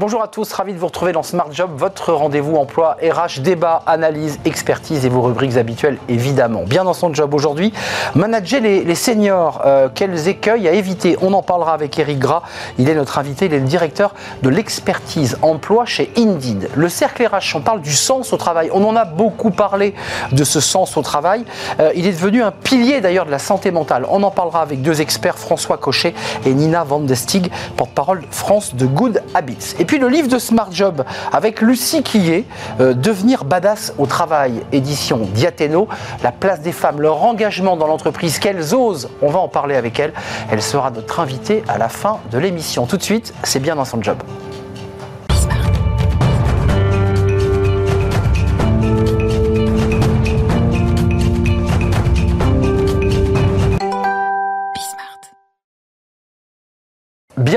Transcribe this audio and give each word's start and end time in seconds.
Bonjour 0.00 0.22
à 0.22 0.28
tous, 0.28 0.50
ravi 0.54 0.72
de 0.72 0.78
vous 0.78 0.86
retrouver 0.86 1.12
dans 1.12 1.22
Smart 1.22 1.52
Job, 1.52 1.72
votre 1.76 2.14
rendez-vous 2.14 2.56
emploi 2.56 2.96
RH, 3.02 3.40
débat, 3.42 3.82
analyse, 3.84 4.40
expertise 4.46 5.04
et 5.04 5.10
vos 5.10 5.20
rubriques 5.20 5.58
habituelles 5.58 5.98
évidemment. 6.08 6.62
Bien 6.62 6.84
dans 6.84 6.94
son 6.94 7.12
job 7.12 7.34
aujourd'hui, 7.34 7.70
manager 8.14 8.62
les, 8.62 8.94
seniors, 8.94 9.60
euh, 9.66 9.90
quels 9.94 10.26
écueils 10.26 10.66
à 10.68 10.72
éviter 10.72 11.18
On 11.20 11.34
en 11.34 11.42
parlera 11.42 11.74
avec 11.74 11.98
Eric 11.98 12.18
Gras, 12.18 12.40
il 12.78 12.88
est 12.88 12.94
notre 12.94 13.18
invité, 13.18 13.44
il 13.44 13.52
est 13.52 13.58
le 13.58 13.66
directeur 13.66 14.14
de 14.42 14.48
l'expertise 14.48 15.36
emploi 15.42 15.84
chez 15.84 16.10
Indeed. 16.16 16.70
Le 16.74 16.88
cercle 16.88 17.26
RH, 17.26 17.56
on 17.56 17.60
parle 17.60 17.82
du 17.82 17.92
sens 17.92 18.32
au 18.32 18.38
travail, 18.38 18.70
on 18.72 18.82
en 18.84 18.96
a 18.96 19.04
beaucoup 19.04 19.50
parlé 19.50 19.94
de 20.32 20.44
ce 20.44 20.60
sens 20.60 20.96
au 20.96 21.02
travail, 21.02 21.44
euh, 21.78 21.92
il 21.94 22.06
est 22.06 22.12
devenu 22.12 22.42
un 22.42 22.52
pilier 22.52 23.02
d'ailleurs 23.02 23.26
de 23.26 23.30
la 23.30 23.38
santé 23.38 23.70
mentale. 23.70 24.06
On 24.08 24.22
en 24.22 24.30
parlera 24.30 24.62
avec 24.62 24.80
deux 24.80 25.02
experts, 25.02 25.38
François 25.38 25.76
Cochet 25.76 26.14
et 26.46 26.54
Nina 26.54 26.84
Van 26.84 27.00
de 27.00 27.14
Stig, 27.14 27.52
porte-parole 27.76 28.22
France 28.30 28.74
de 28.74 28.86
Good 28.86 29.22
Habits. 29.34 29.74
Puis 29.90 29.98
le 29.98 30.06
livre 30.06 30.28
de 30.28 30.38
Smart 30.38 30.68
Job 30.70 31.04
avec 31.32 31.60
Lucie 31.60 32.04
Quillet, 32.04 32.44
euh, 32.78 32.94
Devenir 32.94 33.42
badass 33.42 33.92
au 33.98 34.06
travail, 34.06 34.62
édition 34.70 35.28
Diathéno, 35.34 35.88
la 36.22 36.30
place 36.30 36.60
des 36.60 36.70
femmes, 36.70 37.00
leur 37.00 37.24
engagement 37.24 37.76
dans 37.76 37.88
l'entreprise, 37.88 38.38
qu'elles 38.38 38.72
osent, 38.72 39.08
on 39.20 39.30
va 39.30 39.40
en 39.40 39.48
parler 39.48 39.74
avec 39.74 39.98
elle. 39.98 40.12
Elle 40.48 40.62
sera 40.62 40.92
notre 40.92 41.18
invitée 41.18 41.64
à 41.66 41.76
la 41.76 41.88
fin 41.88 42.20
de 42.30 42.38
l'émission. 42.38 42.86
Tout 42.86 42.98
de 42.98 43.02
suite, 43.02 43.34
c'est 43.42 43.58
bien 43.58 43.74
dans 43.74 43.84
son 43.84 44.00
job. 44.00 44.18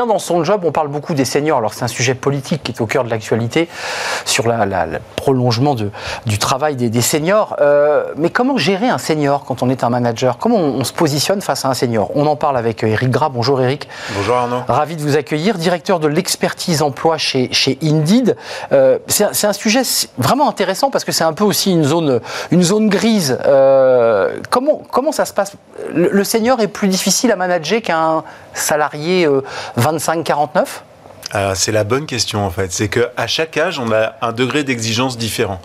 Bien 0.05 0.13
dans 0.13 0.19
son 0.19 0.43
job. 0.43 0.61
On 0.65 0.71
parle 0.71 0.87
beaucoup 0.87 1.13
des 1.13 1.25
seniors. 1.25 1.57
Alors 1.57 1.73
c'est 1.73 1.83
un 1.83 1.87
sujet 1.87 2.15
politique 2.15 2.63
qui 2.63 2.71
est 2.71 2.81
au 2.81 2.85
cœur 2.85 3.03
de 3.03 3.09
l'actualité 3.09 3.67
sur 4.25 4.47
le 4.47 4.53
prolongement 5.15 5.75
de, 5.75 5.91
du 6.25 6.37
travail 6.37 6.75
des, 6.75 7.01
seniors. 7.01 7.55
Euh, 7.59 8.05
mais 8.17 8.29
comment 8.29 8.57
gérer 8.57 8.89
un 8.89 8.97
senior 8.97 9.45
quand 9.45 9.63
on 9.63 9.69
est 9.69 9.83
un 9.83 9.89
manager? 9.89 10.37
Comment 10.37 10.57
on, 10.57 10.83
se 10.83 10.93
positionne 10.93 11.41
face 11.41 11.65
à 11.65 11.69
un 11.69 11.73
senior? 11.73 12.11
On 12.15 12.25
en 12.27 12.35
parle 12.35 12.57
avec 12.57 12.83
Eric 12.83 13.09
Gras. 13.09 13.29
Bonjour 13.29 13.61
Eric. 13.61 13.87
Bonjour 14.15 14.35
Arnaud. 14.35 14.61
Ravi 14.67 14.95
de 14.95 15.01
vous 15.01 15.17
accueillir, 15.17 15.57
directeur 15.57 15.99
de 15.99 16.07
l'expertise 16.07 16.81
emploi 16.81 17.17
chez, 17.17 17.51
chez 17.51 17.77
Indeed. 17.83 18.35
Euh, 18.71 18.99
c'est 19.07 19.45
un 19.45 19.53
sujet 19.53 19.81
vraiment 20.17 20.49
intéressant 20.49 20.89
parce 20.89 21.03
que 21.03 21.11
c'est 21.11 21.23
un 21.23 21.33
peu 21.33 21.43
aussi 21.43 21.71
une 21.71 21.83
zone, 21.83 22.19
une 22.51 22.63
zone 22.63 22.89
grise. 22.89 23.37
Euh, 23.45 24.37
comment, 24.49 24.81
comment 24.91 25.11
ça 25.11 25.25
se 25.25 25.33
passe? 25.33 25.53
Le, 25.93 26.23
senior 26.23 26.59
est 26.61 26.67
plus 26.67 26.87
difficile 26.87 27.31
à 27.31 27.35
manager 27.35 27.81
qu'un 27.81 28.23
salarié 28.53 29.27
25-49? 29.97 30.65
C'est 31.55 31.71
la 31.71 31.83
bonne 31.83 32.05
question 32.05 32.45
en 32.45 32.51
fait. 32.51 32.71
C'est 32.71 32.89
qu'à 32.89 33.27
chaque 33.27 33.57
âge, 33.57 33.79
on 33.79 33.91
a 33.91 34.13
un 34.21 34.31
degré 34.31 34.63
d'exigence 34.63 35.17
différent. 35.17 35.59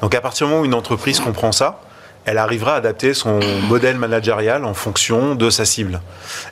Donc 0.00 0.14
à 0.14 0.20
partir 0.20 0.46
du 0.46 0.52
moment 0.52 0.62
où 0.62 0.66
une 0.66 0.74
entreprise 0.74 1.20
comprend 1.20 1.52
ça, 1.52 1.80
elle 2.24 2.38
arrivera 2.38 2.74
à 2.74 2.76
adapter 2.76 3.14
son 3.14 3.40
modèle 3.68 3.96
managérial 3.96 4.64
en 4.64 4.74
fonction 4.74 5.34
de 5.34 5.50
sa 5.50 5.64
cible. 5.64 6.00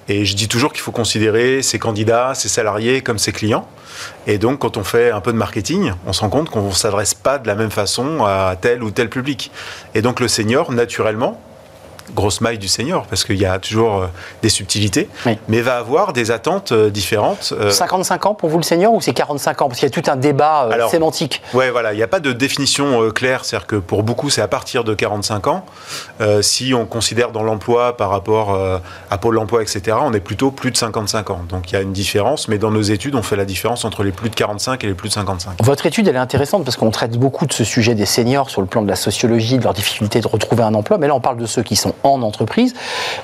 Et 0.09 0.25
je 0.25 0.35
dis 0.35 0.49
toujours 0.49 0.73
qu'il 0.73 0.83
faut 0.83 0.91
considérer 0.93 1.63
ses 1.63 1.79
candidats, 1.79 2.35
ses 2.35 2.49
salariés 2.49 3.03
comme 3.03 3.19
ses 3.19 3.31
clients. 3.31 3.69
Et 4.27 4.39
donc, 4.39 4.61
quand 4.61 4.77
on 4.77 4.85
fait 4.85 5.13
un 5.13 5.21
peu 5.21 5.33
de 5.33 5.37
marketing, 5.37 5.93
on 6.07 6.13
se 6.13 6.23
rend 6.23 6.29
compte 6.29 6.51
qu'on 6.51 6.63
ne 6.69 6.73
s'adresse 6.73 7.15
pas 7.15 7.39
de 7.39 7.47
la 7.47 7.55
même 7.55 7.71
façon 7.71 8.25
à 8.25 8.57
tel 8.61 8.83
ou 8.83 8.91
tel 8.91 9.09
public. 9.09 9.53
Et 9.95 10.03
donc, 10.03 10.19
le 10.19 10.27
senior, 10.27 10.73
naturellement, 10.73 11.41
grosse 12.15 12.41
maille 12.41 12.59
du 12.59 12.69
senior, 12.69 13.07
parce 13.07 13.25
qu'il 13.25 13.39
y 13.39 13.47
a 13.47 13.59
toujours 13.59 14.03
euh, 14.03 14.07
des 14.43 14.49
subtilités, 14.49 15.09
mais 15.49 15.61
va 15.61 15.77
avoir 15.77 16.13
des 16.13 16.31
attentes 16.31 16.73
euh, 16.73 16.91
différentes. 16.91 17.55
55 17.71 18.25
euh. 18.25 18.29
ans 18.29 18.35
pour 18.35 18.49
vous 18.49 18.57
le 18.57 18.63
senior 18.63 18.93
ou 18.93 19.01
c'est 19.01 19.13
45 19.13 19.63
ans? 19.63 19.69
Parce 19.69 19.81
qu'il 19.81 19.89
y 19.89 19.93
a 19.93 20.03
tout 20.03 20.11
un 20.11 20.17
débat 20.17 20.69
sémantique. 20.91 21.43
Ouais, 21.55 21.71
voilà, 21.71 21.93
il 21.93 21.97
n'y 21.97 22.03
a 22.03 22.09
pas 22.09 22.21
de 22.21 22.33
définition 22.33 23.11
claire, 23.11 23.45
c'est-à-dire 23.45 23.67
que 23.67 23.77
pour 23.77 24.03
beaucoup 24.03 24.31
c'est 24.31 24.43
à 24.43 24.49
partir 24.49 24.85
de 24.85 24.95
45 24.95 25.47
ans. 25.47 25.65
si 26.41 26.75
on 26.75 26.87
considère 26.87 27.33
dans 27.33 27.43
l'emploi 27.43 27.97
par 27.97 28.11
rapport 28.11 28.59
à 29.11 29.19
Pôle 29.19 29.39
emploi, 29.39 29.63
etc., 29.63 29.97
on 30.01 30.13
est 30.13 30.21
plutôt 30.21 30.51
plus 30.51 30.71
de 30.71 30.77
55 30.77 31.31
ans. 31.31 31.43
Donc 31.49 31.71
il 31.71 31.75
y 31.75 31.79
a 31.79 31.81
une 31.81 31.93
différence, 31.93 32.49
mais 32.49 32.59
dans 32.59 32.71
nos 32.71 32.83
études, 32.83 33.15
on 33.15 33.23
fait 33.23 33.37
la 33.37 33.45
différence 33.45 33.85
entre 33.85 34.03
les 34.03 34.13
plus 34.13 34.31
de 34.31 34.35
45 34.35 34.85
et 34.85 34.87
les 34.87 34.95
plus 34.95 35.09
de 35.09 35.15
55. 35.15 35.57
Votre 35.63 35.87
étude, 35.87 36.09
elle 36.09 36.17
est 36.17 36.19
intéressante 36.19 36.65
parce 36.65 36.77
qu'on 36.77 36.91
traite 36.91 37.17
beaucoup 37.19 37.47
de 37.47 37.53
ce 37.53 37.65
sujet 37.65 37.95
des 37.95 38.07
seniors 38.07 38.51
sur 38.51 38.61
le 38.61 38.67
plan 38.67 38.83
de 38.83 38.89
la 38.89 38.97
sociologie, 38.97 39.59
de 39.59 39.65
leur 39.65 39.75
difficulté 39.75 40.21
de 40.21 40.29
retrouver 40.29 40.63
un 40.63 40.75
emploi, 40.75 40.99
mais 40.99 41.07
là 41.07 41.15
on 41.15 41.21
parle 41.21 41.37
de 41.37 41.47
ceux 41.47 41.63
qui 41.63 41.77
sont 41.77 41.95
en 42.03 42.23
entreprise. 42.23 42.75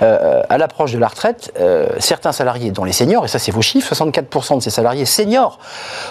Euh, 0.02 0.42
à 0.48 0.58
l'approche 0.58 0.92
de 0.92 0.98
la 0.98 1.08
retraite, 1.08 1.52
euh, 1.60 1.88
certains 1.98 2.32
salariés, 2.32 2.70
dont 2.70 2.84
les 2.84 2.92
seniors, 2.92 3.24
et 3.24 3.28
ça 3.28 3.38
c'est 3.38 3.52
vos 3.52 3.62
chiffres, 3.62 3.94
64% 3.94 4.56
de 4.56 4.62
ces 4.62 4.70
salariés 4.70 5.06
seniors 5.06 5.58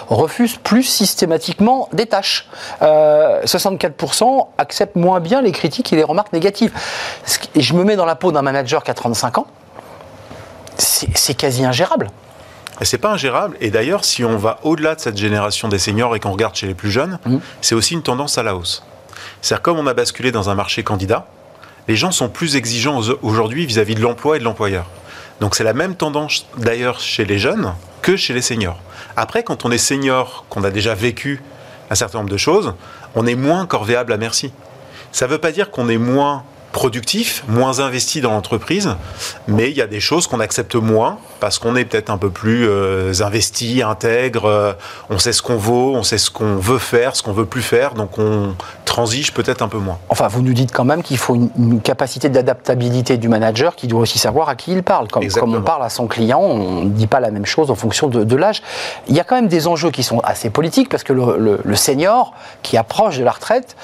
refusent 0.08 0.56
plus 0.56 0.82
systématiquement 0.82 1.88
des 1.92 2.06
tâches. 2.06 2.48
64% 2.80 4.22
euh, 4.22 4.42
acceptent 4.58 4.96
moins 4.96 5.20
bien 5.20 5.42
les 5.42 5.52
critiques 5.52 5.92
et 5.92 5.96
les 5.96 6.04
remarques 6.04 6.32
négatives. 6.32 6.72
Et 7.54 7.60
je 7.60 7.74
me 7.74 7.84
mets 7.84 7.96
dans 7.96 8.06
la 8.06 8.16
peau 8.16 8.32
d'un 8.32 8.42
manager 8.42 8.82
qui 8.82 8.90
a 8.90 8.94
35 8.94 9.38
ans, 9.38 9.46
c'est 10.78 11.34
quasi 11.34 11.64
ingérable. 11.64 12.10
C'est 12.82 12.98
pas 12.98 13.10
ingérable. 13.10 13.56
Et 13.60 13.70
d'ailleurs, 13.70 14.04
si 14.04 14.24
on 14.24 14.36
va 14.36 14.58
au-delà 14.62 14.94
de 14.94 15.00
cette 15.00 15.16
génération 15.16 15.68
des 15.68 15.78
seniors 15.78 16.14
et 16.14 16.20
qu'on 16.20 16.32
regarde 16.32 16.54
chez 16.54 16.66
les 16.66 16.74
plus 16.74 16.90
jeunes, 16.90 17.18
mmh. 17.24 17.36
c'est 17.62 17.74
aussi 17.74 17.94
une 17.94 18.02
tendance 18.02 18.36
à 18.36 18.42
la 18.42 18.54
hausse. 18.54 18.84
C'est-à-dire, 19.40 19.62
comme 19.62 19.78
on 19.78 19.86
a 19.86 19.94
basculé 19.94 20.30
dans 20.30 20.50
un 20.50 20.54
marché 20.54 20.82
candidat, 20.82 21.26
les 21.88 21.96
gens 21.96 22.10
sont 22.10 22.28
plus 22.28 22.56
exigeants 22.56 23.00
aujourd'hui 23.22 23.66
vis-à-vis 23.66 23.94
de 23.94 24.00
l'emploi 24.00 24.36
et 24.36 24.38
de 24.38 24.44
l'employeur. 24.44 24.86
Donc 25.40 25.54
c'est 25.54 25.64
la 25.64 25.74
même 25.74 25.94
tendance 25.94 26.46
d'ailleurs 26.56 27.00
chez 27.00 27.24
les 27.24 27.38
jeunes 27.38 27.74
que 28.02 28.16
chez 28.16 28.34
les 28.34 28.42
seniors. 28.42 28.78
Après, 29.16 29.42
quand 29.42 29.64
on 29.64 29.70
est 29.70 29.78
senior, 29.78 30.44
qu'on 30.48 30.64
a 30.64 30.70
déjà 30.70 30.94
vécu 30.94 31.42
un 31.90 31.94
certain 31.94 32.18
nombre 32.18 32.30
de 32.30 32.36
choses, 32.36 32.74
on 33.14 33.26
est 33.26 33.34
moins 33.34 33.66
corvéable 33.66 34.12
à 34.12 34.16
merci. 34.16 34.52
Ça 35.12 35.26
ne 35.26 35.32
veut 35.32 35.38
pas 35.38 35.52
dire 35.52 35.70
qu'on 35.70 35.88
est 35.88 35.98
moins 35.98 36.44
productif, 36.72 37.42
moins 37.48 37.80
investi 37.80 38.20
dans 38.20 38.32
l'entreprise, 38.32 38.96
mais 39.48 39.70
il 39.70 39.76
y 39.76 39.80
a 39.80 39.86
des 39.86 40.00
choses 40.00 40.26
qu'on 40.26 40.40
accepte 40.40 40.74
moins 40.74 41.18
parce 41.40 41.58
qu'on 41.58 41.76
est 41.76 41.84
peut-être 41.84 42.10
un 42.10 42.18
peu 42.18 42.30
plus 42.30 42.68
euh, 42.68 43.12
investi, 43.20 43.82
intègre, 43.82 44.46
euh, 44.46 44.72
on 45.10 45.18
sait 45.18 45.32
ce 45.32 45.42
qu'on 45.42 45.56
vaut, 45.56 45.94
on 45.94 46.02
sait 46.02 46.18
ce 46.18 46.30
qu'on 46.30 46.56
veut 46.56 46.78
faire, 46.78 47.16
ce 47.16 47.22
qu'on 47.22 47.32
veut 47.32 47.46
plus 47.46 47.62
faire, 47.62 47.94
donc 47.94 48.18
on 48.18 48.54
transige 48.84 49.32
peut-être 49.32 49.62
un 49.62 49.68
peu 49.68 49.78
moins. 49.78 49.98
Enfin, 50.08 50.28
vous 50.28 50.42
nous 50.42 50.52
dites 50.52 50.72
quand 50.72 50.84
même 50.84 51.02
qu'il 51.02 51.18
faut 51.18 51.34
une, 51.34 51.80
capacité 51.80 52.28
d'adaptabilité 52.28 53.16
du 53.16 53.28
manager 53.28 53.76
qui 53.76 53.86
doit 53.86 54.00
aussi 54.00 54.18
savoir 54.18 54.48
à 54.48 54.54
qui 54.54 54.72
il 54.72 54.82
parle. 54.82 55.08
Comme, 55.08 55.26
comme 55.28 55.54
on 55.54 55.62
parle 55.62 55.84
à 55.84 55.90
son 55.90 56.06
client, 56.06 56.40
on 56.40 56.84
ne 56.84 56.90
dit 56.90 57.06
pas 57.06 57.20
la 57.20 57.30
même 57.30 57.46
chose 57.46 57.70
en 57.70 57.74
fonction 57.74 58.08
de, 58.08 58.36
l'âge. 58.36 58.62
Il 59.08 59.14
y 59.14 59.20
a 59.20 59.24
quand 59.24 59.36
même 59.36 59.48
des 59.48 59.66
enjeux 59.66 59.90
qui 59.90 60.02
sont 60.02 60.20
assez 60.20 60.50
politiques 60.50 60.88
parce 60.88 61.04
que 61.04 61.12
le, 61.12 61.60
le 61.62 61.76
senior 61.76 62.34
qui 62.62 62.76
approche 62.76 63.18
de 63.18 63.24
la 63.24 63.32
retraite 63.32 63.76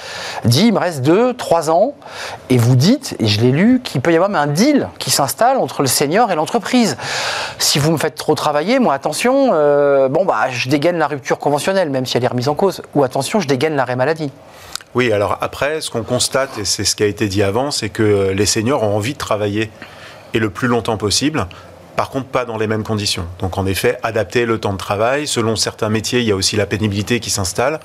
dit 0.45 0.67
il 0.67 0.73
me 0.73 0.79
reste 0.79 1.03
2, 1.03 1.35
3 1.35 1.71
ans 1.71 1.95
et 2.51 2.59
vous 2.59 2.77
dites, 2.77 3.17
et 3.19 3.27
je 3.27 3.41
l'ai 3.41 3.51
lu, 3.51 3.81
qu'il 3.83 4.01
peut 4.01 4.13
y 4.13 4.17
avoir 4.17 4.31
un 4.35 4.47
deal 4.47 4.89
qui 4.99 5.11
s'installe 5.11 5.57
entre 5.59 5.83
le 5.83 5.89
senior 5.89 6.31
et 6.31 6.35
l'entreprise 6.35 6.97
si 7.59 7.79
vous 7.79 7.93
me 7.93 7.99
faites 7.99 8.15
trop 8.15 8.35
travailler, 8.35 8.79
moi, 8.79 8.95
attention, 8.95 9.51
euh, 9.53 10.09
bon, 10.09 10.25
bah, 10.25 10.51
je 10.51 10.69
dégaine 10.69 10.99
la 10.99 11.07
rupture 11.07 11.39
conventionnelle, 11.39 11.91
même 11.91 12.07
si 12.07 12.17
elle 12.17 12.25
est 12.25 12.29
remise 12.29 12.49
en 12.49 12.55
cause. 12.55 12.83
Ou 12.95 13.05
attention, 13.05 13.41
je 13.41 13.49
dégaine 13.49 13.77
l'arrêt 13.77 13.97
maladie. 13.97 14.31
Oui, 14.95 15.11
alors 15.13 15.39
après, 15.41 15.81
ce 15.81 15.91
qu'on 15.91 16.03
constate, 16.03 16.59
et 16.59 16.65
c'est 16.65 16.85
ce 16.85 16.95
qui 16.95 17.03
a 17.03 17.07
été 17.07 17.27
dit 17.27 17.43
avant, 17.43 17.71
c'est 17.71 17.89
que 17.89 18.31
les 18.31 18.47
seniors 18.47 18.83
ont 18.83 18.95
envie 18.95 19.15
de 19.15 19.19
travailler 19.19 19.71
et 20.35 20.39
le 20.39 20.51
plus 20.51 20.69
longtemps 20.69 20.99
possible. 20.99 21.47
Par 21.97 22.09
contre, 22.09 22.27
pas 22.27 22.47
dans 22.47 22.57
les 22.57 22.67
mêmes 22.67 22.85
conditions. 22.85 23.27
Donc, 23.39 23.59
en 23.59 23.67
effet, 23.67 23.99
adapter 24.03 24.47
le 24.47 24.59
temps 24.59 24.73
de 24.73 24.79
travail. 24.79 25.27
Selon 25.27 25.57
certains 25.57 25.91
métiers, 25.91 26.21
il 26.21 26.27
y 26.27 26.33
a 26.33 26.37
aussi 26.37 26.57
la 26.57 26.65
pénibilité 26.65 27.21
qui 27.21 27.29
s'installe. 27.29 27.81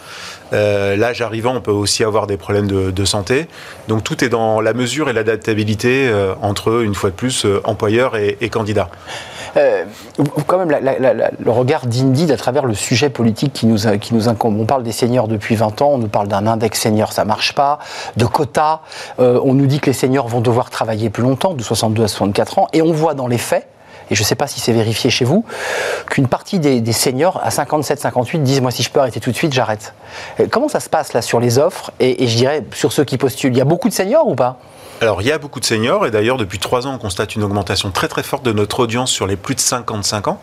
Euh, 0.53 0.96
L'âge 0.96 1.22
arrivant, 1.22 1.56
on 1.56 1.62
peut 1.62 1.72
aussi 1.72 2.06
avoir 2.06 2.25
des 2.25 2.38
problèmes 2.38 2.67
de, 2.67 3.06
santé. 3.06 3.47
Donc, 3.90 4.03
tout 4.03 4.23
est 4.23 4.29
dans 4.29 4.62
la 4.62 4.73
mesure 4.73 5.09
et 5.09 5.13
l'adaptabilité 5.13 6.07
euh, 6.07 6.34
entre, 6.41 6.84
une 6.84 6.96
fois 6.96 7.09
de 7.09 7.16
plus, 7.16 7.46
euh, 7.46 7.61
employeur 7.66 8.16
et, 8.16 8.37
et 8.40 8.49
candidat. 8.49 8.90
Euh, 9.57 9.85
quand 10.45 10.57
même, 10.57 10.69
le 10.69 11.51
regard 11.51 11.87
d'Indeed 11.87 12.31
à 12.31 12.37
travers 12.37 12.65
le 12.65 12.73
sujet 12.73 13.09
politique 13.09 13.53
qui 13.53 13.65
nous, 13.65 13.87
incombe. 13.87 14.59
On 14.59 14.65
parle 14.65 14.83
des 14.83 14.91
seniors 14.91 15.27
depuis 15.27 15.55
20 15.55 15.81
ans, 15.81 15.91
on 15.93 15.97
nous 15.97 16.07
parle 16.07 16.27
d'un 16.27 16.47
index 16.47 16.79
senior, 16.79 17.11
ça 17.11 17.25
marche 17.25 17.53
pas, 17.53 17.79
de 18.15 18.25
quotas, 18.25 18.81
on 19.17 19.53
nous 19.53 19.65
dit 19.65 19.79
que 19.79 19.87
les 19.87 19.93
seniors 19.93 20.27
vont 20.27 20.41
devoir 20.41 20.69
travailler 20.69 21.09
plus 21.09 21.23
longtemps, 21.23 21.53
de 21.53 21.63
62 21.63 22.03
à 22.03 22.07
64 22.07 22.59
ans, 22.59 22.67
et 22.73 22.81
on 22.81 22.91
voit 22.91 23.13
dans 23.13 23.27
les 23.27 23.37
faits 23.37 23.67
et 24.09 24.15
je 24.15 24.21
ne 24.21 24.25
sais 24.25 24.35
pas 24.35 24.47
si 24.47 24.59
c'est 24.59 24.73
vérifié 24.73 25.09
chez 25.09 25.25
vous, 25.25 25.43
qu'une 26.09 26.27
partie 26.27 26.59
des, 26.59 26.93
seniors 26.93 27.39
à 27.43 27.49
57-58 27.49 28.41
disent 28.41 28.61
moi 28.61 28.71
si 28.71 28.83
je 28.83 28.89
peux 28.89 28.99
arrêter 28.99 29.19
tout 29.19 29.31
de 29.31 29.35
suite, 29.35 29.53
j'arrête. 29.53 29.93
Euh, 30.39 30.47
comment 30.49 30.69
ça 30.69 30.79
se 30.79 30.89
passe 30.89 31.13
là 31.13 31.21
sur 31.21 31.39
les 31.39 31.59
offres? 31.59 31.91
Et, 31.99 32.27
je 32.27 32.35
dirais 32.35 32.63
sur 32.73 32.91
ceux 32.91 33.03
qui 33.03 33.17
postulent 33.17 33.53
Il 33.53 33.57
y 33.57 33.61
a 33.61 33.65
beaucoup 33.65 33.89
de 33.89 33.93
seniors 33.93 34.27
ou 34.27 34.35
pas? 34.35 34.57
Alors, 34.99 35.22
il 35.22 35.28
y 35.28 35.32
a 35.32 35.38
beaucoup 35.38 35.59
de 35.59 35.66
seniors, 35.66 36.08
et 36.08 36.11
d'ailleurs, 36.11 36.38
depuis 36.38 36.58
trois 36.58 36.88
ans, 36.88 36.96
on 36.96 36.97
constate 36.97 37.35
une 37.35 37.44
augmentation 37.44 37.91
très 37.91 38.08
très 38.08 38.23
forte 38.23 38.44
de 38.44 38.52
notre 38.52 38.79
audience 38.79 39.11
sur 39.11 39.28
les 39.28 39.35
plus 39.35 39.53
de 39.53 39.59
55 39.59 40.28
ans. 40.28 40.41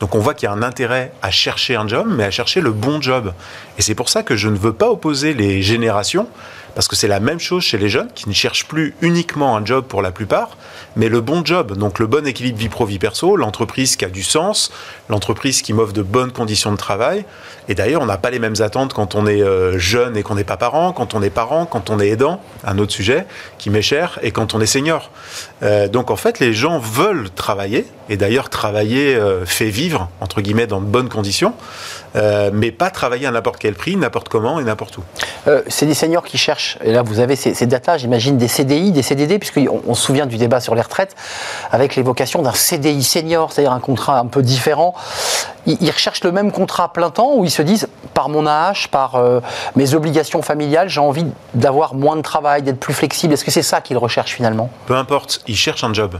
Donc, 0.00 0.14
on 0.14 0.18
voit 0.18 0.34
qu'il 0.34 0.48
y 0.48 0.48
a 0.48 0.52
un 0.52 0.62
intérêt 0.62 1.12
à 1.22 1.30
chercher 1.30 1.76
un 1.76 1.88
job, 1.88 2.06
mais 2.10 2.24
à 2.24 2.30
chercher 2.30 2.60
le 2.60 2.72
bon 2.72 3.00
job. 3.00 3.32
Et 3.78 3.82
c'est 3.82 3.94
pour 3.94 4.10
ça 4.10 4.22
que 4.22 4.36
je 4.36 4.48
ne 4.48 4.56
veux 4.56 4.74
pas 4.74 4.90
opposer 4.90 5.32
les 5.32 5.62
générations, 5.62 6.28
parce 6.74 6.88
que 6.88 6.96
c'est 6.96 7.08
la 7.08 7.20
même 7.20 7.40
chose 7.40 7.62
chez 7.62 7.78
les 7.78 7.88
jeunes 7.88 8.10
qui 8.14 8.28
ne 8.28 8.34
cherchent 8.34 8.66
plus 8.66 8.94
uniquement 9.00 9.56
un 9.56 9.64
job 9.64 9.84
pour 9.86 10.02
la 10.02 10.10
plupart, 10.12 10.56
mais 10.96 11.08
le 11.08 11.20
bon 11.20 11.44
job, 11.44 11.76
donc 11.76 11.98
le 11.98 12.06
bon 12.06 12.26
équilibre 12.26 12.58
vie 12.58 12.68
pro-vie 12.68 12.98
perso, 12.98 13.36
l'entreprise 13.36 13.96
qui 13.96 14.04
a 14.04 14.08
du 14.08 14.22
sens, 14.22 14.72
l'entreprise 15.08 15.62
qui 15.62 15.72
m'offre 15.72 15.92
de 15.92 16.02
bonnes 16.02 16.32
conditions 16.32 16.72
de 16.72 16.76
travail. 16.76 17.24
Et 17.68 17.74
d'ailleurs, 17.74 18.02
on 18.02 18.06
n'a 18.06 18.16
pas 18.16 18.30
les 18.30 18.38
mêmes 18.38 18.60
attentes 18.60 18.92
quand 18.92 19.14
on 19.14 19.26
est 19.26 19.42
euh, 19.42 19.78
jeune 19.78 20.16
et 20.16 20.22
qu'on 20.22 20.34
n'est 20.34 20.44
pas 20.44 20.56
parent, 20.56 20.92
quand 20.92 21.14
on 21.14 21.22
est 21.22 21.30
parent, 21.30 21.66
quand 21.66 21.90
on 21.90 22.00
est 22.00 22.08
aidant, 22.08 22.42
un 22.64 22.78
autre 22.78 22.92
sujet 22.92 23.26
qui 23.58 23.70
m'est 23.70 23.82
cher, 23.82 24.18
et 24.22 24.32
quand 24.32 24.54
on 24.54 24.60
est 24.60 24.66
senior. 24.66 25.10
Euh, 25.62 25.86
donc 25.88 26.10
en 26.10 26.16
fait, 26.16 26.40
les 26.40 26.52
gens 26.52 26.78
veulent 26.78 27.30
travailler, 27.30 27.86
et 28.08 28.16
d'ailleurs 28.16 28.50
travailler 28.50 29.14
euh, 29.14 29.46
fait 29.46 29.70
vivre, 29.70 30.08
entre 30.20 30.40
guillemets, 30.40 30.66
dans 30.66 30.80
de 30.80 30.86
bonnes 30.86 31.08
conditions. 31.08 31.54
Euh, 32.16 32.50
mais 32.52 32.72
pas 32.72 32.90
travailler 32.90 33.26
à 33.26 33.30
n'importe 33.30 33.58
quel 33.58 33.74
prix, 33.74 33.96
n'importe 33.96 34.28
comment 34.28 34.58
et 34.58 34.64
n'importe 34.64 34.98
où. 34.98 35.02
Euh, 35.46 35.62
c'est 35.68 35.86
des 35.86 35.94
seniors 35.94 36.24
qui 36.24 36.38
cherchent, 36.38 36.78
et 36.82 36.92
là 36.92 37.02
vous 37.02 37.20
avez 37.20 37.36
ces, 37.36 37.54
ces 37.54 37.66
datas, 37.66 37.98
j'imagine 37.98 38.36
des 38.36 38.48
CDI, 38.48 38.90
des 38.90 39.02
CDD, 39.02 39.38
puisqu'on 39.38 39.80
on 39.86 39.94
se 39.94 40.02
souvient 40.02 40.26
du 40.26 40.36
débat 40.36 40.60
sur 40.60 40.74
les 40.74 40.82
retraites, 40.82 41.14
avec 41.70 41.96
l'évocation 41.96 42.42
d'un 42.42 42.52
CDI 42.52 43.02
senior, 43.02 43.52
c'est-à-dire 43.52 43.72
un 43.72 43.80
contrat 43.80 44.18
un 44.18 44.26
peu 44.26 44.42
différent. 44.42 44.94
Ils, 45.66 45.76
ils, 45.80 45.90
recherchent 45.90 46.24
le 46.24 46.32
même 46.32 46.52
contrat 46.52 46.84
à 46.84 46.88
plein 46.88 47.10
temps, 47.10 47.34
ou 47.36 47.44
ils 47.44 47.50
se 47.50 47.62
disent, 47.62 47.88
par 48.14 48.28
mon 48.28 48.46
âge, 48.46 48.88
par 48.88 49.16
euh, 49.16 49.40
mes 49.76 49.94
obligations 49.94 50.42
familiales, 50.42 50.88
j'ai 50.88 51.00
envie 51.00 51.26
d'avoir 51.54 51.94
moins 51.94 52.16
de 52.16 52.22
travail, 52.22 52.62
d'être 52.62 52.80
plus 52.80 52.94
flexible. 52.94 53.34
Est-ce 53.34 53.44
que 53.44 53.50
c'est 53.50 53.62
ça 53.62 53.80
qu'ils 53.80 53.98
recherchent 53.98 54.34
finalement? 54.34 54.70
Peu 54.86 54.96
importe, 54.96 55.42
ils 55.46 55.56
cherchent 55.56 55.84
un 55.84 55.92
job. 55.92 56.18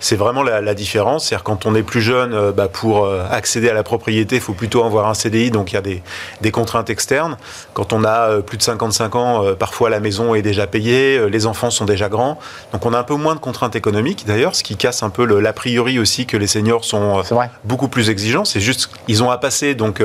C'est 0.00 0.16
vraiment 0.16 0.42
la, 0.42 0.60
la 0.60 0.74
différence. 0.74 1.26
C'est-à-dire 1.26 1.44
quand 1.44 1.66
on 1.66 1.74
est 1.74 1.82
plus 1.82 2.00
jeune, 2.00 2.32
euh, 2.34 2.52
bah, 2.52 2.68
pour 2.68 3.04
euh, 3.06 3.22
accéder 3.30 3.68
à 3.68 3.74
la 3.74 3.82
propriété, 3.82 4.36
il 4.36 4.40
faut 4.40 4.52
plutôt 4.52 4.84
avoir 4.84 5.08
un 5.08 5.14
CDI, 5.14 5.50
donc 5.50 5.72
il 5.72 5.74
y 5.74 5.78
a 5.78 5.82
des, 5.82 6.02
des 6.40 6.50
contraintes 6.50 6.90
externes. 6.90 7.36
Quand 7.74 7.92
on 7.92 8.04
a 8.04 8.30
euh, 8.30 8.40
plus 8.40 8.56
de 8.58 8.62
55 8.62 9.14
ans, 9.16 9.44
parfois 9.58 9.90
la 9.90 10.00
maison 10.00 10.34
est 10.34 10.42
déjà 10.42 10.66
payée, 10.66 11.28
les 11.28 11.46
enfants 11.46 11.70
sont 11.70 11.84
déjà 11.84 12.08
grands. 12.08 12.38
Donc 12.72 12.84
on 12.86 12.92
a 12.94 12.98
un 12.98 13.02
peu 13.04 13.14
moins 13.14 13.34
de 13.34 13.40
contraintes 13.40 13.76
économiques 13.76 14.24
d'ailleurs, 14.26 14.54
ce 14.54 14.62
qui 14.62 14.76
casse 14.76 15.02
un 15.02 15.10
peu 15.10 15.24
l'a 15.24 15.52
priori 15.52 15.98
aussi 15.98 16.26
que 16.26 16.36
les 16.36 16.46
seniors 16.46 16.84
sont 16.84 17.22
beaucoup 17.64 17.88
plus 17.88 18.10
exigeants. 18.10 18.44
C'est 18.44 18.60
juste 18.60 18.90
ils 19.08 19.22
ont 19.22 19.30
à 19.30 19.38
passer, 19.38 19.74
donc 19.74 20.00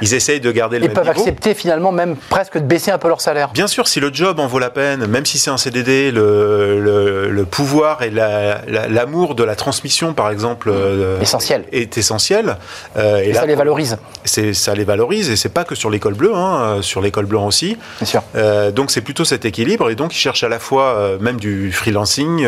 ils 0.00 0.14
essayent 0.14 0.40
de 0.40 0.50
garder 0.52 0.78
le 0.78 0.84
Et 0.84 0.88
même 0.88 0.94
peuvent 0.96 1.08
accepter 1.08 1.54
finalement 1.54 1.92
même 1.92 2.16
presque 2.30 2.58
de 2.58 2.64
baisser 2.64 2.90
un 2.90 2.98
peu 2.98 3.08
leur 3.08 3.20
salaire. 3.20 3.48
Bien 3.52 3.66
sûr, 3.66 3.88
si 3.88 4.00
le 4.00 4.10
job 4.12 4.40
en 4.40 4.46
vaut 4.46 4.58
la 4.58 4.70
peine, 4.70 5.06
même 5.06 5.26
si 5.26 5.38
c'est 5.38 5.50
un 5.50 5.56
CDD, 5.56 6.10
le, 6.10 6.80
le- 6.80 7.30
le 7.30 7.44
pouvoir 7.44 8.02
et 8.02 8.10
la- 8.10 8.62
la- 8.66 8.88
l'amour 8.96 9.34
de 9.34 9.44
la 9.44 9.54
transmission, 9.56 10.14
par 10.14 10.30
exemple, 10.30 10.70
euh, 10.72 11.20
Essentiel. 11.20 11.64
est 11.70 11.98
essentiel. 11.98 12.56
Euh, 12.96 13.18
Et 13.18 13.32
là, 13.32 13.40
ça 13.40 13.46
les 13.46 13.54
valorise, 13.54 13.98
ça 14.24 14.74
les 14.74 14.84
valorise, 14.84 15.28
et 15.30 15.36
c'est 15.36 15.50
pas 15.50 15.64
que 15.64 15.74
sur 15.74 15.90
l'école 15.90 16.14
bleue, 16.14 16.34
hein, 16.34 16.78
euh, 16.78 16.82
sur 16.82 17.02
l'école 17.02 17.26
blanc 17.26 17.46
aussi. 17.46 17.76
bien 17.98 18.06
sûr. 18.06 18.22
Euh, 18.34 18.70
donc 18.70 18.90
c'est 18.90 19.02
plutôt 19.02 19.24
cet 19.26 19.44
équilibre, 19.44 19.90
et 19.90 19.94
donc 19.94 20.14
ils 20.14 20.18
cherchent 20.18 20.44
à 20.44 20.48
la 20.48 20.58
fois 20.58 20.86
même 21.20 21.38
du 21.38 21.72
freelancing. 21.72 22.46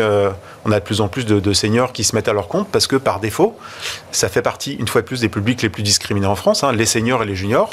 on 0.65 0.71
a 0.71 0.79
de 0.79 0.83
plus 0.83 1.01
en 1.01 1.07
plus 1.07 1.25
de, 1.25 1.39
de 1.39 1.53
seniors 1.53 1.93
qui 1.93 2.03
se 2.03 2.15
mettent 2.15 2.27
à 2.27 2.33
leur 2.33 2.47
compte 2.47 2.67
parce 2.71 2.87
que 2.87 2.95
par 2.95 3.19
défaut, 3.19 3.55
ça 4.11 4.27
fait 4.27 4.41
partie 4.41 4.73
une 4.73 4.87
fois 4.87 5.01
de 5.01 5.05
plus 5.07 5.21
des 5.21 5.29
publics 5.29 5.61
les 5.61 5.69
plus 5.69 5.83
discriminés 5.83 6.25
en 6.27 6.35
France, 6.35 6.63
hein, 6.63 6.71
les 6.73 6.85
seniors 6.87 7.21
et 7.23 7.25
les 7.27 7.35
juniors 7.35 7.69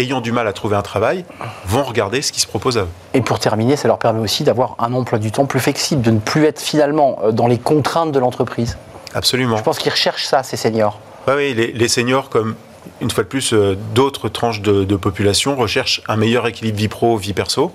ayant 0.00 0.20
du 0.20 0.32
mal 0.32 0.46
à 0.48 0.52
trouver 0.52 0.76
un 0.76 0.82
travail, 0.82 1.24
vont 1.66 1.82
regarder 1.82 2.22
ce 2.22 2.32
qui 2.32 2.40
se 2.40 2.46
propose 2.46 2.78
à 2.78 2.82
eux. 2.82 2.88
Et 3.14 3.20
pour 3.20 3.38
terminer, 3.38 3.76
ça 3.76 3.88
leur 3.88 3.98
permet 3.98 4.20
aussi 4.20 4.44
d'avoir 4.44 4.76
un 4.78 4.92
emploi 4.92 5.18
du 5.18 5.30
temps 5.30 5.46
plus 5.46 5.60
flexible, 5.60 6.02
de 6.02 6.10
ne 6.10 6.18
plus 6.18 6.44
être 6.44 6.60
finalement 6.60 7.18
euh, 7.22 7.32
dans 7.32 7.46
les 7.46 7.58
contraintes 7.58 8.12
de 8.12 8.18
l'entreprise. 8.18 8.76
Absolument. 9.14 9.56
Je 9.56 9.62
pense 9.62 9.78
qu'ils 9.78 9.92
recherchent 9.92 10.26
ça, 10.26 10.42
ces 10.42 10.56
seniors. 10.56 10.98
Ouais, 11.26 11.34
oui, 11.36 11.54
les, 11.54 11.72
les 11.72 11.88
seniors, 11.88 12.30
comme 12.30 12.54
une 13.00 13.10
fois 13.10 13.24
de 13.24 13.28
plus, 13.28 13.52
euh, 13.52 13.76
d'autres 13.94 14.28
tranches 14.28 14.60
de, 14.60 14.84
de 14.84 14.96
population 14.96 15.56
recherchent 15.56 16.02
un 16.08 16.16
meilleur 16.16 16.46
équilibre 16.46 16.78
vie 16.78 16.88
pro, 16.88 17.16
vie 17.16 17.32
perso. 17.32 17.72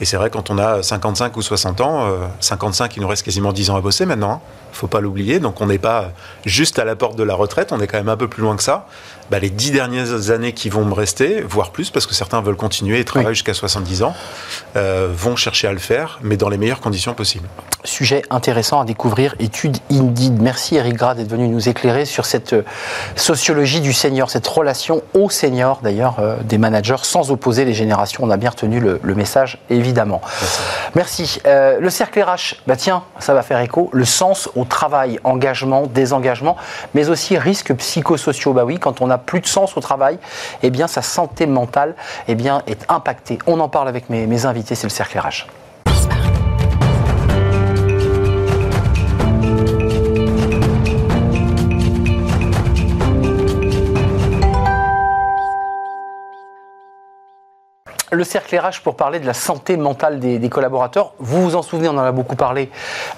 Et 0.00 0.04
c'est 0.04 0.16
vrai, 0.16 0.30
quand 0.30 0.50
on 0.50 0.58
a 0.58 0.82
55 0.82 1.36
ou 1.36 1.42
60 1.42 1.80
ans, 1.80 2.06
euh, 2.06 2.26
55, 2.40 2.96
il 2.96 3.02
nous 3.02 3.08
reste 3.08 3.24
quasiment 3.24 3.52
10 3.52 3.70
ans 3.70 3.76
à 3.76 3.80
bosser 3.80 4.06
maintenant. 4.06 4.42
Il 4.70 4.72
ne 4.72 4.76
faut 4.76 4.86
pas 4.86 5.00
l'oublier. 5.00 5.38
Donc 5.38 5.60
on 5.60 5.66
n'est 5.66 5.78
pas 5.78 6.10
juste 6.44 6.78
à 6.78 6.84
la 6.84 6.96
porte 6.96 7.16
de 7.16 7.22
la 7.22 7.34
retraite, 7.34 7.72
on 7.72 7.80
est 7.80 7.86
quand 7.86 7.98
même 7.98 8.08
un 8.08 8.16
peu 8.16 8.28
plus 8.28 8.42
loin 8.42 8.56
que 8.56 8.62
ça. 8.62 8.86
Bah, 9.30 9.38
les 9.38 9.50
10 9.50 9.70
dernières 9.72 10.30
années 10.30 10.52
qui 10.52 10.68
vont 10.68 10.84
me 10.84 10.92
rester, 10.94 11.40
voire 11.40 11.70
plus, 11.70 11.90
parce 11.90 12.06
que 12.06 12.14
certains 12.14 12.40
veulent 12.42 12.56
continuer 12.56 13.00
et 13.00 13.04
travailler 13.04 13.28
Oui. 13.30 13.34
jusqu'à 13.34 13.54
70 13.54 14.02
ans, 14.02 14.14
euh, 14.76 15.08
vont 15.14 15.36
chercher 15.36 15.66
à 15.68 15.72
le 15.72 15.78
faire, 15.78 16.18
mais 16.22 16.36
dans 16.36 16.48
les 16.48 16.58
meilleures 16.58 16.80
conditions 16.80 17.14
possibles. 17.14 17.48
Sujet 17.84 18.22
intéressant 18.30 18.80
à 18.80 18.84
découvrir, 18.84 19.34
étude 19.40 19.76
Indeed. 19.90 20.40
Merci 20.40 20.76
Eric 20.76 20.94
Grad 20.96 21.16
d'être 21.18 21.30
venu 21.30 21.48
nous 21.48 21.68
éclairer 21.68 22.04
sur 22.06 22.24
cette 22.26 22.54
euh, 22.54 22.62
sociologie 23.16 23.80
du 23.80 23.92
senior, 23.92 24.30
cette 24.30 24.46
relation 24.46 25.02
au 25.14 25.28
senior 25.30 25.80
d'ailleurs 25.82 26.16
euh, 26.18 26.36
des 26.42 26.58
managers, 26.58 26.96
sans 27.02 27.30
opposer 27.30 27.64
les 27.64 27.74
générations. 27.74 28.24
On 28.24 28.30
a 28.30 28.36
bien 28.36 28.50
retenu 28.50 28.80
le, 28.80 29.00
le 29.02 29.14
message, 29.14 29.58
évidemment. 29.70 30.20
Merci. 30.94 31.40
Euh, 31.46 31.78
le 31.80 31.90
cercle 31.90 32.20
RH, 32.22 32.56
bah 32.66 32.76
tiens, 32.76 33.02
ça 33.18 33.34
va 33.34 33.42
faire 33.42 33.60
écho. 33.60 33.90
Le 33.92 34.04
sens 34.04 34.48
au 34.56 34.64
travail, 34.64 35.18
engagement, 35.24 35.86
désengagement, 35.86 36.56
mais 36.94 37.08
aussi 37.08 37.36
risques 37.38 37.74
psychosociaux. 37.74 38.52
Bah 38.52 38.64
oui, 38.64 38.78
quand 38.78 39.00
on 39.00 39.10
plus 39.18 39.40
de 39.40 39.46
sens 39.46 39.76
au 39.76 39.80
travail, 39.80 40.18
eh 40.62 40.70
bien 40.70 40.86
sa 40.86 41.02
santé 41.02 41.46
mentale 41.46 41.94
eh 42.28 42.34
bien, 42.34 42.62
est 42.66 42.84
impactée. 42.88 43.38
On 43.46 43.60
en 43.60 43.68
parle 43.68 43.88
avec 43.88 44.10
mes, 44.10 44.26
mes 44.26 44.46
invités, 44.46 44.74
c'est 44.74 44.86
le 44.86 44.90
cercle 44.90 45.18
RH. 45.18 45.46
Le 58.14 58.24
cercle 58.24 58.56
RH 58.56 58.80
pour 58.82 58.96
parler 58.96 59.20
de 59.20 59.26
la 59.26 59.34
santé 59.34 59.76
mentale 59.76 60.20
des, 60.20 60.38
des 60.38 60.48
collaborateurs. 60.48 61.12
Vous 61.18 61.42
vous 61.42 61.56
en 61.56 61.62
souvenez, 61.62 61.88
on 61.88 61.92
en 61.92 61.98
a 61.98 62.12
beaucoup 62.12 62.36
parlé 62.36 62.70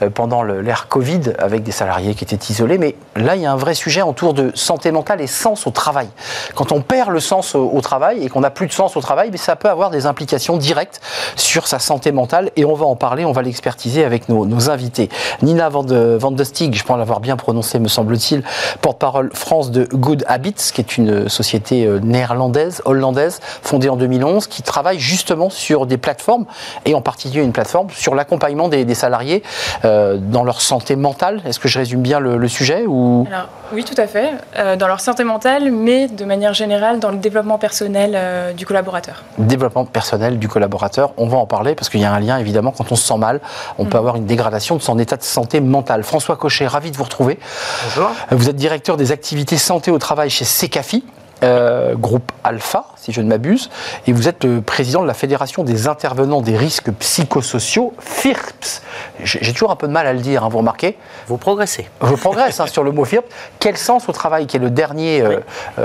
euh, 0.03 0.11
pendant 0.11 0.43
l'ère 0.43 0.89
Covid 0.89 1.33
avec 1.39 1.63
des 1.63 1.73
salariés 1.73 2.15
qui 2.15 2.25
étaient 2.25 2.53
isolés, 2.53 2.79
mais 2.79 2.97
là 3.15 3.37
il 3.37 3.43
y 3.43 3.47
a 3.47 3.53
un 3.53 3.57
vrai 3.57 3.75
sujet 3.75 4.03
autour 4.03 4.35
de 4.35 4.51
santé 4.55 4.91
mentale 4.91 5.21
et 5.21 5.27
sens 5.27 5.67
au 5.67 5.71
travail. 5.71 6.09
Quand 6.55 6.73
on 6.73 6.81
perd 6.81 7.11
le 7.11 7.21
sens 7.21 7.55
au, 7.55 7.71
au 7.73 7.81
travail 7.81 8.25
et 8.25 8.29
qu'on 8.29 8.41
n'a 8.41 8.51
plus 8.51 8.67
de 8.67 8.73
sens 8.73 8.97
au 8.97 9.01
travail, 9.01 9.31
mais 9.31 9.39
ça 9.39 9.57
peut 9.57 9.69
avoir 9.69 9.91
des 9.91 10.07
implications 10.07 10.57
directes 10.57 11.01
sur 11.37 11.67
sa 11.67 11.79
santé 11.79 12.13
mentale 12.13 12.51
et 12.57 12.65
on 12.65 12.75
va 12.75 12.87
en 12.87 12.97
parler, 12.97 13.25
on 13.25 13.33
va 13.33 13.43
l'expertiser 13.43 14.05
avec 14.05 14.29
nos, 14.29 14.47
nos 14.47 14.71
invités. 14.71 15.09
Nina 15.43 15.69
Van 15.69 15.83
de, 15.83 16.17
Van 16.21 16.31
de 16.31 16.45
Stig, 16.45 16.75
je 16.75 16.85
pense 16.85 16.99
l'avoir 16.99 17.21
bien 17.21 17.37
prononcé 17.37 17.79
me 17.79 17.89
semble-t-il, 17.89 18.43
porte-parole 18.81 19.31
France 19.35 19.71
de 19.71 19.85
Good 19.93 20.25
Habits, 20.29 20.71
qui 20.73 20.81
est 20.81 20.97
une 20.97 21.29
société 21.29 21.85
euh, 21.85 21.99
néerlandaise, 22.01 22.83
hollandaise, 22.85 23.41
fondée 23.63 23.89
en 23.89 23.97
2011, 23.97 24.47
qui 24.47 24.63
travaille 24.63 24.86
justement 24.95 25.51
sur 25.51 25.87
des 25.87 25.99
plateformes, 25.99 26.47
et 26.85 26.95
en 26.95 27.01
particulier 27.01 27.43
une 27.43 27.53
plateforme 27.53 27.89
sur 27.91 28.15
l'accompagnement 28.15 28.69
des, 28.69 28.85
des 28.85 28.95
salariés 28.95 29.43
euh, 29.85 30.17
dans 30.19 30.45
leur 30.45 30.61
santé 30.61 30.97
mentale. 30.97 31.43
Est-ce 31.45 31.59
que 31.59 31.69
je 31.69 31.79
résume 31.79 32.03
bien 32.03 32.21
le, 32.21 32.37
le 32.37 32.49
sujet 32.49 32.85
ou... 32.87 33.27
Alors, 33.31 33.49
oui, 33.73 33.85
tout 33.85 34.01
à 34.01 34.07
fait. 34.07 34.31
Euh, 34.59 34.77
dans 34.77 34.87
leur 34.87 35.01
santé 35.01 35.25
mentale, 35.25 35.71
mais 35.71 36.09
de 36.09 36.25
manière 36.25 36.55
générale 36.55 37.01
dans 37.01 37.11
le 37.11 37.17
développement 37.19 37.59
personnel 37.59 38.13
euh, 38.15 38.53
du 38.53 38.65
collaborateur. 38.67 39.25
développement 39.39 39.85
personnel 39.85 40.39
du 40.39 40.49
collaborateur. 40.49 41.13
On 41.17 41.27
va 41.27 41.39
en 41.39 41.47
parler 41.47 41.75
parce 41.75 41.89
qu'il 41.89 42.01
y 42.01 42.05
a 42.05 42.13
un 42.13 42.21
lien 42.21 42.39
évidemment 42.39 42.73
quand 42.77 42.93
on 42.93 42.97
se 42.97 43.07
sent 43.07 43.19
mal, 43.19 43.41
on 43.79 43.85
peut 43.87 43.99
avoir 43.99 44.17
une 44.17 44.27
dégradation 44.27 44.77
de 44.77 44.83
son 44.83 44.99
état 44.99 45.17
de 45.17 45.23
santé 45.23 45.61
mentale. 45.61 46.03
François 46.05 46.37
Cochet, 46.37 46.67
ravi 46.67 46.91
de 46.91 46.97
vous 46.97 47.05
retrouver. 47.05 47.39
Bonjour. 47.85 48.11
Vous 48.31 48.49
êtes 48.49 48.57
directeur 48.57 48.97
des 48.97 49.13
activités 49.13 49.57
santé 49.57 49.91
au 49.91 49.99
travail 49.99 50.31
chez 50.31 50.45
Secafi. 50.45 51.05
euh, 51.43 51.95
groupe 51.95 52.33
Alpha, 52.45 52.87
si 53.07 53.13
je 53.13 53.21
ne 53.21 53.29
m'abuse, 53.29 53.71
et 54.09 54.13
vous 54.13 54.27
êtes 54.27 54.43
le 54.43 54.61
président 54.61 55.01
de 55.01 55.07
la 55.07 55.15
Fédération 55.15 55.63
des 55.63 55.87
intervenants 55.87 56.41
des 56.41 56.57
risques 56.57 56.91
psychosociaux, 56.91 57.95
FIRPS. 58.01 58.83
J'ai 59.23 59.53
toujours 59.53 59.71
un 59.71 59.77
peu 59.77 59.87
de 59.87 59.93
mal 59.93 60.09
à 60.09 60.13
le 60.13 60.19
dire, 60.19 60.43
hein, 60.43 60.49
vous 60.51 60.59
remarquez 60.59 60.97
Vous 61.29 61.37
progressez. 61.37 61.89
je 62.03 62.15
progresse 62.17 62.59
hein, 62.59 62.67
sur 62.67 62.83
le 62.83 62.91
mot 62.91 63.05
FIRP. 63.05 63.25
Quel 63.61 63.77
sens 63.77 64.09
au 64.09 64.13
travail, 64.13 64.49
qui 64.49 64.57
est 64.57 64.61
le 64.61 64.71
dernier 64.71 65.21
euh, 65.23 65.39
euh, 65.79 65.85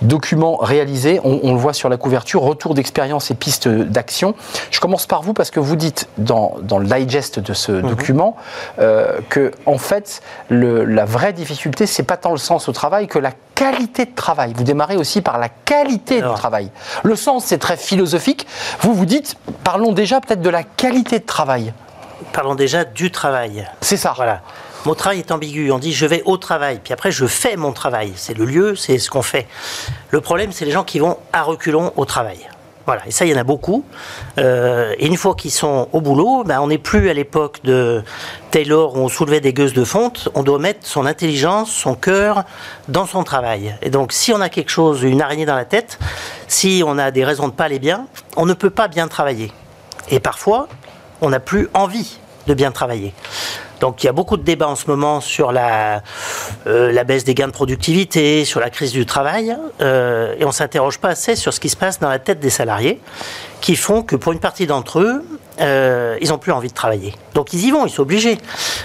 document 0.00 0.56
réalisé? 0.56 1.20
On, 1.24 1.40
on 1.42 1.52
le 1.52 1.58
voit 1.58 1.74
sur 1.74 1.90
la 1.90 1.98
couverture, 1.98 2.40
retour 2.40 2.72
d'expérience 2.72 3.30
et 3.30 3.34
pistes 3.34 3.68
d'action. 3.68 4.34
Je 4.70 4.80
commence 4.80 5.06
par 5.06 5.20
vous 5.20 5.34
parce 5.34 5.50
que 5.50 5.60
vous 5.60 5.76
dites 5.76 6.08
dans, 6.16 6.54
dans 6.62 6.78
le 6.78 6.86
digest 6.86 7.38
de 7.38 7.52
ce 7.52 7.72
document 7.72 8.34
euh, 8.78 9.18
que 9.28 9.50
en 9.66 9.76
fait 9.76 10.22
le- 10.48 10.84
la 10.86 11.04
vraie 11.04 11.34
difficulté 11.34 11.86
c'est 11.86 12.02
pas 12.02 12.16
tant 12.16 12.30
le 12.30 12.38
sens 12.38 12.68
au 12.68 12.72
travail 12.72 13.08
que 13.08 13.18
la 13.18 13.32
qualité 13.56 14.04
de 14.04 14.14
travail. 14.14 14.52
Vous 14.54 14.62
démarrez 14.62 14.96
aussi 14.96 15.22
par 15.22 15.38
la 15.38 15.48
qualité 15.48 16.18
Alors. 16.18 16.34
du 16.34 16.38
travail. 16.38 16.70
Le 17.02 17.16
sens 17.16 17.46
c'est 17.46 17.58
très 17.58 17.76
philosophique. 17.76 18.46
Vous 18.80 18.94
vous 18.94 19.06
dites 19.06 19.34
parlons 19.64 19.92
déjà 19.92 20.20
peut-être 20.20 20.42
de 20.42 20.50
la 20.50 20.62
qualité 20.62 21.18
de 21.18 21.24
travail. 21.24 21.72
Parlons 22.32 22.54
déjà 22.54 22.84
du 22.84 23.10
travail. 23.10 23.66
C'est 23.80 23.96
ça. 23.96 24.12
Voilà. 24.14 24.42
Mon 24.84 24.94
travail 24.94 25.18
est 25.18 25.32
ambigu. 25.32 25.72
On 25.72 25.78
dit 25.78 25.92
je 25.92 26.06
vais 26.06 26.22
au 26.26 26.36
travail, 26.36 26.80
puis 26.84 26.92
après 26.92 27.10
je 27.10 27.26
fais 27.26 27.56
mon 27.56 27.72
travail. 27.72 28.12
C'est 28.14 28.34
le 28.34 28.44
lieu, 28.44 28.76
c'est 28.76 28.98
ce 28.98 29.10
qu'on 29.10 29.22
fait. 29.22 29.48
Le 30.10 30.20
problème, 30.20 30.52
c'est 30.52 30.64
les 30.64 30.70
gens 30.70 30.84
qui 30.84 30.98
vont 30.98 31.18
à 31.32 31.42
reculons 31.42 31.92
au 31.96 32.04
travail. 32.04 32.38
Voilà, 32.86 33.02
et 33.04 33.10
ça, 33.10 33.24
il 33.24 33.32
y 33.32 33.34
en 33.34 33.38
a 33.38 33.44
beaucoup. 33.44 33.84
Euh, 34.38 34.94
et 34.98 35.06
une 35.06 35.16
fois 35.16 35.34
qu'ils 35.34 35.50
sont 35.50 35.88
au 35.92 36.00
boulot, 36.00 36.44
ben, 36.44 36.60
on 36.60 36.68
n'est 36.68 36.78
plus 36.78 37.10
à 37.10 37.14
l'époque 37.14 37.58
de 37.64 38.04
Taylor 38.52 38.96
où 38.96 39.00
on 39.00 39.08
soulevait 39.08 39.40
des 39.40 39.52
gueuses 39.52 39.72
de 39.72 39.82
fonte. 39.82 40.28
On 40.34 40.44
doit 40.44 40.60
mettre 40.60 40.86
son 40.86 41.04
intelligence, 41.04 41.70
son 41.72 41.96
cœur 41.96 42.44
dans 42.86 43.04
son 43.04 43.24
travail. 43.24 43.76
Et 43.82 43.90
donc, 43.90 44.12
si 44.12 44.32
on 44.32 44.40
a 44.40 44.48
quelque 44.48 44.70
chose, 44.70 45.02
une 45.02 45.20
araignée 45.20 45.46
dans 45.46 45.56
la 45.56 45.64
tête, 45.64 45.98
si 46.46 46.84
on 46.86 46.96
a 46.96 47.10
des 47.10 47.24
raisons 47.24 47.48
de 47.48 47.52
pas 47.52 47.64
aller 47.64 47.80
bien, 47.80 48.06
on 48.36 48.46
ne 48.46 48.54
peut 48.54 48.70
pas 48.70 48.86
bien 48.86 49.08
travailler. 49.08 49.50
Et 50.10 50.20
parfois, 50.20 50.68
on 51.20 51.30
n'a 51.30 51.40
plus 51.40 51.68
envie 51.74 52.18
de 52.46 52.54
bien 52.54 52.70
travailler. 52.70 53.12
Donc 53.80 54.02
il 54.02 54.06
y 54.06 54.08
a 54.08 54.12
beaucoup 54.12 54.36
de 54.36 54.42
débats 54.42 54.68
en 54.68 54.74
ce 54.76 54.86
moment 54.88 55.20
sur 55.20 55.52
la, 55.52 56.02
euh, 56.66 56.90
la 56.92 57.04
baisse 57.04 57.24
des 57.24 57.34
gains 57.34 57.48
de 57.48 57.52
productivité, 57.52 58.44
sur 58.44 58.60
la 58.60 58.70
crise 58.70 58.92
du 58.92 59.04
travail, 59.06 59.56
euh, 59.80 60.34
et 60.38 60.44
on 60.44 60.48
ne 60.48 60.52
s'interroge 60.52 60.98
pas 60.98 61.08
assez 61.10 61.36
sur 61.36 61.52
ce 61.52 61.60
qui 61.60 61.68
se 61.68 61.76
passe 61.76 61.98
dans 62.00 62.08
la 62.08 62.18
tête 62.18 62.40
des 62.40 62.50
salariés, 62.50 63.00
qui 63.60 63.76
font 63.76 64.02
que 64.02 64.16
pour 64.16 64.32
une 64.32 64.38
partie 64.40 64.66
d'entre 64.66 65.00
eux, 65.00 65.22
euh, 65.60 66.16
ils 66.20 66.28
n'ont 66.28 66.38
plus 66.38 66.52
envie 66.52 66.68
de 66.68 66.74
travailler. 66.74 67.14
Donc 67.34 67.52
ils 67.52 67.64
y 67.66 67.70
vont, 67.70 67.86
ils 67.86 67.90
sont 67.90 68.02
obligés. 68.02 68.38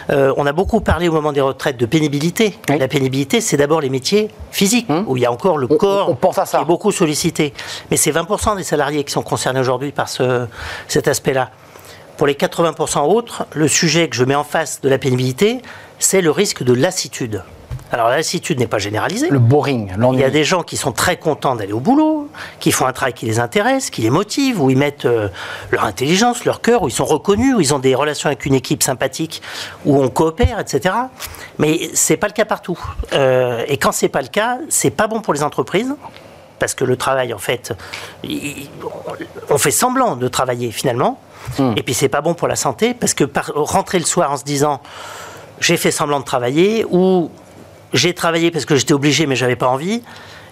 Euh, 0.09 0.33
on 0.37 0.45
a 0.45 0.53
beaucoup 0.53 0.79
parlé 0.81 1.09
au 1.09 1.11
moment 1.13 1.31
des 1.33 1.41
retraites 1.41 1.77
de 1.77 1.85
pénibilité. 1.85 2.57
Oui. 2.69 2.77
La 2.79 2.87
pénibilité, 2.87 3.41
c'est 3.41 3.57
d'abord 3.57 3.81
les 3.81 3.89
métiers 3.89 4.29
physiques, 4.51 4.89
Hum. 4.89 5.03
où 5.07 5.17
il 5.17 5.23
y 5.23 5.25
a 5.25 5.31
encore 5.31 5.57
le 5.57 5.67
On- 5.69 5.75
corps 5.77 6.09
on 6.09 6.15
pense 6.15 6.37
à 6.37 6.45
ça. 6.45 6.57
qui 6.59 6.63
est 6.63 6.67
beaucoup 6.67 6.91
sollicité. 6.91 7.53
Mais 7.91 7.97
c'est 7.97 8.11
20% 8.11 8.55
des 8.55 8.63
salariés 8.63 9.03
qui 9.03 9.11
sont 9.11 9.21
concernés 9.21 9.59
aujourd'hui 9.59 9.91
par 9.91 10.07
ce, 10.09 10.47
cet 10.87 11.07
aspect-là. 11.07 11.49
Pour 12.17 12.27
les 12.27 12.33
80% 12.33 12.99
autres, 13.07 13.45
le 13.53 13.67
sujet 13.67 14.07
que 14.09 14.15
je 14.15 14.23
mets 14.23 14.35
en 14.35 14.43
face 14.43 14.81
de 14.81 14.89
la 14.89 14.97
pénibilité, 14.97 15.61
c'est 15.99 16.21
le 16.21 16.31
risque 16.31 16.63
de 16.63 16.73
lassitude. 16.73 17.43
Alors 17.93 18.07
la 18.07 18.17
lassitude 18.17 18.57
n'est 18.57 18.67
pas 18.67 18.77
généralisée. 18.77 19.27
Le 19.29 19.39
boring, 19.39 19.91
Il 19.93 19.99
l'ennui. 19.99 20.21
y 20.21 20.23
a 20.23 20.29
des 20.29 20.45
gens 20.45 20.63
qui 20.63 20.77
sont 20.77 20.93
très 20.93 21.17
contents 21.17 21.55
d'aller 21.55 21.73
au 21.73 21.81
boulot, 21.81 22.29
qui 22.61 22.71
font 22.71 22.85
un 22.85 22.93
travail 22.93 23.13
qui 23.13 23.25
les 23.25 23.39
intéresse, 23.39 23.89
qui 23.89 24.01
les 24.01 24.09
motive, 24.09 24.61
où 24.61 24.69
ils 24.69 24.77
mettent 24.77 25.03
euh, 25.05 25.27
leur 25.71 25.83
intelligence, 25.83 26.45
leur 26.45 26.61
cœur, 26.61 26.83
où 26.83 26.87
ils 26.87 26.93
sont 26.93 27.03
reconnus, 27.05 27.53
où 27.55 27.59
ils 27.59 27.73
ont 27.73 27.79
des 27.79 27.93
relations 27.93 28.27
avec 28.27 28.45
une 28.45 28.53
équipe 28.53 28.81
sympathique, 28.81 29.41
où 29.85 30.01
on 30.01 30.07
coopère, 30.07 30.59
etc. 30.59 30.95
Mais 31.57 31.89
c'est 31.93 32.15
pas 32.15 32.27
le 32.27 32.33
cas 32.33 32.45
partout. 32.45 32.79
Euh, 33.11 33.65
et 33.67 33.75
quand 33.75 33.91
c'est 33.91 34.09
pas 34.09 34.21
le 34.21 34.29
cas, 34.29 34.59
c'est 34.69 34.91
pas 34.91 35.07
bon 35.07 35.19
pour 35.19 35.33
les 35.33 35.43
entreprises. 35.43 35.93
Parce 36.61 36.75
que 36.75 36.85
le 36.85 36.95
travail, 36.95 37.33
en 37.33 37.39
fait, 37.39 37.73
il- 38.23 38.69
on 39.49 39.57
fait 39.57 39.71
semblant 39.71 40.15
de 40.15 40.27
travailler 40.27 40.71
finalement. 40.71 41.19
Et 41.75 41.81
puis 41.81 41.95
c'est 41.95 42.07
pas 42.07 42.21
bon 42.21 42.35
pour 42.35 42.47
la 42.47 42.55
santé 42.55 42.93
parce 42.93 43.15
que 43.15 43.23
par- 43.23 43.51
rentrer 43.55 43.97
le 43.97 44.05
soir 44.05 44.31
en 44.31 44.37
se 44.37 44.43
disant 44.43 44.79
j'ai 45.59 45.75
fait 45.75 45.89
semblant 45.89 46.19
de 46.19 46.23
travailler 46.25 46.85
ou 46.87 47.31
j'ai 47.93 48.13
travaillé 48.13 48.51
parce 48.51 48.65
que 48.65 48.75
j'étais 48.75 48.93
obligé 48.93 49.25
mais 49.25 49.35
j'avais 49.35 49.55
pas 49.55 49.67
envie, 49.69 50.03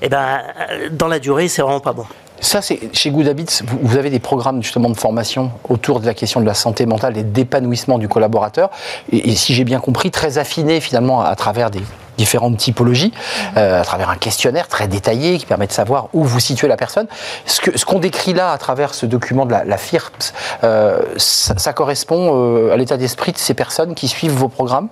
et 0.01 0.09
ben 0.09 0.41
euh, 0.71 0.89
dans 0.91 1.07
la 1.07 1.19
durée 1.19 1.47
c'est 1.47 1.61
vraiment 1.61 1.79
pas 1.79 1.93
bon. 1.93 2.07
Ça, 2.41 2.61
c'est 2.61 2.79
chez 2.93 3.11
Good 3.11 3.27
Habits, 3.27 3.61
vous, 3.81 3.97
avez 3.97 4.09
des 4.09 4.19
programmes 4.19 4.63
justement 4.63 4.89
de 4.89 4.97
formation 4.97 5.51
autour 5.67 5.99
de 5.99 6.05
la 6.05 6.13
question 6.13 6.39
de 6.39 6.45
la 6.45 6.53
santé 6.53 6.85
mentale 6.85 7.17
et 7.17 7.23
d'épanouissement 7.23 7.97
du 7.97 8.07
collaborateur. 8.07 8.69
Et, 9.11 9.29
et 9.29 9.35
si 9.35 9.53
j'ai 9.53 9.63
bien 9.63 9.79
compris, 9.79 10.09
très 10.11 10.37
affiné 10.37 10.79
finalement 10.79 11.21
à, 11.21 11.35
travers 11.35 11.69
des 11.69 11.81
différentes 12.17 12.57
typologies, 12.57 13.13
euh, 13.57 13.81
à 13.81 13.83
travers 13.83 14.09
un 14.09 14.15
questionnaire 14.15 14.67
très 14.67 14.87
détaillé 14.87 15.37
qui 15.37 15.45
permet 15.45 15.67
de 15.67 15.71
savoir 15.71 16.09
où 16.13 16.23
vous 16.23 16.39
situez 16.39 16.67
la 16.67 16.77
personne. 16.77 17.07
Ce 17.45 17.85
qu'on 17.85 17.99
décrit 17.99 18.33
là 18.33 18.51
à 18.51 18.57
travers 18.57 18.93
ce 18.93 19.05
document 19.05 19.45
de 19.45 19.51
la, 19.51 19.63
la 19.63 19.77
FIRPS, 19.77 20.33
euh, 20.63 20.99
ça, 21.17 21.57
ça 21.57 21.73
correspond 21.73 22.31
euh, 22.35 22.73
à 22.73 22.77
l'état 22.77 22.97
d'esprit 22.97 23.31
de 23.31 23.37
ces 23.37 23.53
personnes 23.53 23.95
qui 23.95 24.07
suivent 24.07 24.33
vos 24.33 24.49
programmes? 24.49 24.87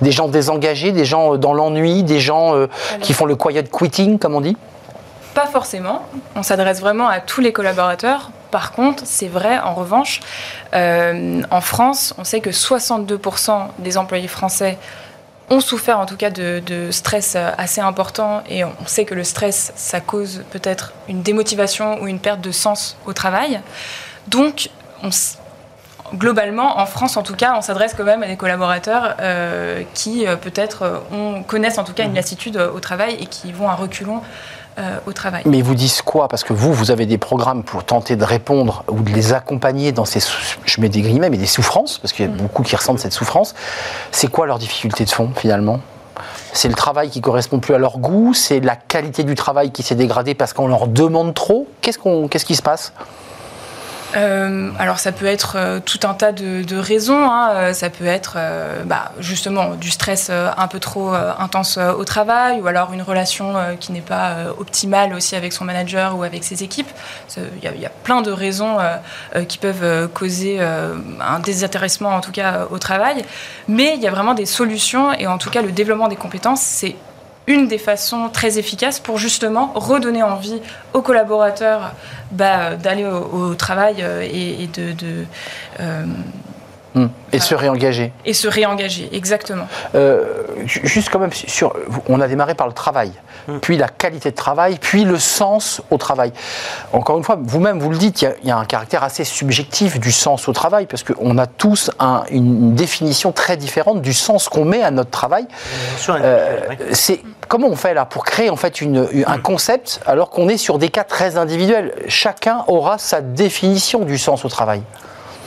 Des 0.00 0.12
gens 0.12 0.28
désengagés, 0.28 0.92
des 0.92 1.04
gens 1.04 1.36
dans 1.36 1.52
l'ennui, 1.52 2.04
des 2.04 2.20
gens 2.20 2.54
qui 3.00 3.12
font 3.12 3.26
le 3.26 3.34
quiet 3.34 3.64
quitting, 3.64 4.20
comme 4.20 4.36
on 4.36 4.40
dit? 4.40 4.56
Pas 5.34 5.46
forcément. 5.46 6.06
On 6.34 6.42
s'adresse 6.42 6.80
vraiment 6.80 7.08
à 7.08 7.20
tous 7.20 7.40
les 7.40 7.52
collaborateurs. 7.52 8.30
Par 8.50 8.72
contre, 8.72 9.02
c'est 9.06 9.28
vrai, 9.28 9.58
en 9.58 9.74
revanche, 9.74 10.20
euh, 10.74 11.42
en 11.50 11.60
France, 11.60 12.14
on 12.18 12.24
sait 12.24 12.40
que 12.40 12.50
62% 12.50 13.68
des 13.78 13.98
employés 13.98 14.28
français 14.28 14.78
ont 15.50 15.60
souffert 15.60 15.98
en 15.98 16.06
tout 16.06 16.16
cas 16.16 16.30
de, 16.30 16.62
de 16.64 16.90
stress 16.90 17.36
assez 17.36 17.80
important 17.80 18.42
et 18.50 18.64
on 18.64 18.74
sait 18.86 19.06
que 19.06 19.14
le 19.14 19.24
stress, 19.24 19.72
ça 19.76 20.00
cause 20.00 20.44
peut-être 20.50 20.92
une 21.08 21.22
démotivation 21.22 22.02
ou 22.02 22.06
une 22.06 22.20
perte 22.20 22.40
de 22.40 22.50
sens 22.50 22.98
au 23.06 23.14
travail. 23.14 23.60
Donc, 24.28 24.68
on 25.02 25.10
globalement, 26.14 26.78
en 26.78 26.86
France 26.86 27.16
en 27.16 27.22
tout 27.22 27.34
cas, 27.34 27.54
on 27.56 27.60
s'adresse 27.60 27.94
quand 27.96 28.04
même 28.04 28.22
à 28.22 28.26
des 28.26 28.36
collaborateurs 28.36 29.16
euh, 29.20 29.82
qui 29.94 30.26
euh, 30.26 30.36
peut-être 30.36 31.02
connaissent 31.46 31.78
en 31.78 31.84
tout 31.84 31.92
cas 31.92 32.04
une 32.04 32.14
lassitude 32.14 32.56
euh, 32.56 32.70
au 32.70 32.80
travail 32.80 33.16
et 33.20 33.26
qui 33.26 33.52
vont 33.52 33.68
à 33.68 33.74
reculons 33.74 34.22
au 35.06 35.12
travail. 35.12 35.42
Mais 35.46 35.58
ils 35.58 35.64
vous 35.64 35.74
disent 35.74 36.02
quoi? 36.02 36.28
Parce 36.28 36.44
que 36.44 36.52
vous, 36.52 36.72
vous 36.72 36.90
avez 36.90 37.06
des 37.06 37.18
programmes 37.18 37.62
pour 37.62 37.84
tenter 37.84 38.16
de 38.16 38.24
répondre 38.24 38.84
ou 38.88 39.00
de 39.00 39.10
les 39.10 39.32
accompagner 39.32 39.92
dans 39.92 40.04
ces, 40.04 40.20
je 40.64 40.80
mets 40.80 40.88
des 40.88 41.00
guillemets, 41.02 41.30
mais 41.30 41.36
des 41.36 41.46
souffrances, 41.46 41.98
parce 41.98 42.12
qu'il 42.12 42.26
y 42.26 42.28
a 42.28 42.30
beaucoup 42.30 42.62
qui 42.62 42.76
ressentent 42.76 43.00
cette 43.00 43.12
souffrance. 43.12 43.54
C'est 44.12 44.28
quoi 44.28 44.46
leur 44.46 44.58
difficulté 44.58 45.04
de 45.04 45.10
fond 45.10 45.30
finalement? 45.36 45.80
C'est 46.52 46.68
le 46.68 46.74
travail 46.74 47.10
qui 47.10 47.20
correspond 47.20 47.60
plus 47.60 47.74
à 47.74 47.78
leur 47.78 47.98
goût? 47.98 48.34
C'est 48.34 48.60
la 48.60 48.76
qualité 48.76 49.22
du 49.22 49.34
travail 49.34 49.70
qui 49.70 49.82
s'est 49.82 49.94
dégradée 49.94 50.34
parce 50.34 50.52
qu'on 50.52 50.68
leur 50.68 50.88
demande 50.88 51.34
trop? 51.34 51.68
Qu'est-ce 51.80 51.98
qu'on, 51.98 52.28
qu'est-ce 52.28 52.44
qui 52.44 52.56
se 52.56 52.62
passe? 52.62 52.92
Euh, 54.16 54.70
alors 54.78 54.98
ça 54.98 55.12
peut 55.12 55.26
être 55.26 55.56
euh, 55.58 55.80
tout 55.84 56.00
un 56.04 56.14
tas 56.14 56.32
de, 56.32 56.76
raisons. 56.78 57.30
hein. 57.30 57.50
Euh, 57.52 57.72
Ça 57.74 57.90
peut 57.90 58.06
être 58.06 58.38
bah, 58.86 59.12
justement 59.18 59.74
du 59.74 59.90
stress 59.90 60.30
un 60.30 60.66
peu 60.68 60.80
trop 60.80 61.12
intense 61.12 61.78
au 61.78 62.04
travail, 62.04 62.60
ou 62.60 62.66
alors 62.66 62.92
une 62.92 63.02
relation 63.02 63.54
qui 63.80 63.92
n'est 63.92 64.00
pas 64.00 64.36
optimale 64.58 65.12
aussi 65.14 65.36
avec 65.36 65.52
son 65.52 65.64
manager 65.64 66.16
ou 66.16 66.22
avec 66.22 66.44
ses 66.44 66.62
équipes. 66.62 66.88
Il 67.36 67.80
y, 67.80 67.86
a- 67.86 67.90
plein 67.90 68.22
de 68.22 68.30
raisons 68.30 68.78
qui 69.48 69.58
peuvent 69.58 70.08
causer 70.14 70.60
un 70.60 71.38
désintéressement 71.40 72.10
en 72.10 72.20
tout 72.20 72.32
cas 72.32 72.66
au 72.70 72.78
travail. 72.78 73.24
Mais 73.68 73.94
il 73.96 74.02
y 74.02 74.08
a 74.08 74.10
vraiment 74.10 74.34
des 74.34 74.46
solutions 74.46 75.12
et 75.12 75.26
en 75.26 75.38
tout 75.38 75.50
cas 75.50 75.62
le 75.62 75.72
développement 75.72 76.08
des 76.08 76.16
compétences, 76.16 76.60
c'est 76.62 76.96
une 77.48 77.66
des 77.66 77.78
façons 77.78 78.28
très 78.32 78.58
efficaces 78.58 79.00
pour 79.00 79.18
justement 79.18 79.72
redonner 79.74 80.22
envie 80.22 80.60
aux 80.92 81.02
collaborateurs 81.02 81.92
bah, 82.30 82.76
d'aller 82.76 83.04
au, 83.04 83.48
au 83.50 83.54
travail 83.54 83.96
euh, 84.00 84.22
et, 84.22 84.62
et 84.62 84.66
de, 84.68 84.92
de, 84.92 85.24
euh, 85.80 86.04
Hmm. 86.94 87.08
Et 87.32 87.38
se 87.38 87.54
réengager 87.54 88.12
et 88.24 88.32
se 88.32 88.48
réengager. 88.48 89.10
Exactement. 89.12 89.66
Euh, 89.94 90.24
ju- 90.64 90.80
juste 90.84 91.10
quand 91.10 91.18
même 91.18 91.32
sur, 91.34 91.74
on 92.08 92.18
a 92.18 92.26
démarré 92.26 92.54
par 92.54 92.66
le 92.66 92.72
travail, 92.72 93.12
puis 93.60 93.76
la 93.76 93.88
qualité 93.88 94.30
de 94.30 94.34
travail, 94.34 94.78
puis 94.80 95.04
le 95.04 95.18
sens 95.18 95.82
au 95.90 95.98
travail. 95.98 96.32
Encore 96.94 97.18
une 97.18 97.24
fois, 97.24 97.38
vous-même 97.40 97.78
vous 97.78 97.90
le 97.90 97.98
dites, 97.98 98.22
il 98.22 98.24
y 98.24 98.28
a- 98.28 98.34
il 98.42 98.48
y, 98.48 98.50
a 98.50 98.56
un 98.56 98.64
caractère 98.64 99.04
assez 99.04 99.24
subjectif 99.24 100.00
du 100.00 100.10
sens 100.10 100.48
au 100.48 100.54
travail, 100.54 100.86
parce 100.86 101.02
qu'on 101.04 101.36
a 101.36 101.46
tous 101.46 101.90
un- 102.00 102.22
une 102.30 102.74
définition 102.74 103.32
très 103.32 103.58
différente 103.58 104.00
du 104.00 104.14
sens 104.14 104.48
qu'on 104.48 104.64
met 104.64 104.82
à 104.82 104.90
notre 104.90 105.10
travail. 105.10 105.46
Euh, 106.08 106.58
c'est 106.92 107.20
comment 107.48 107.68
on 107.68 107.76
fait 107.76 107.94
là 107.94 108.04
pour 108.04 108.24
créer 108.24 108.50
en 108.50 108.56
fait 108.56 108.80
une- 108.80 109.08
un 109.26 109.38
concept 109.38 110.00
alors 110.06 110.30
qu'on 110.30 110.48
est 110.48 110.56
sur 110.58 110.78
des 110.78 110.88
cas 110.90 111.04
très 111.04 111.36
individuels? 111.36 111.94
Chacun 112.08 112.64
aura 112.68 112.98
sa 112.98 113.20
définition 113.20 114.00
du 114.04 114.18
sens 114.18 114.44
au 114.44 114.48
travail. 114.48 114.82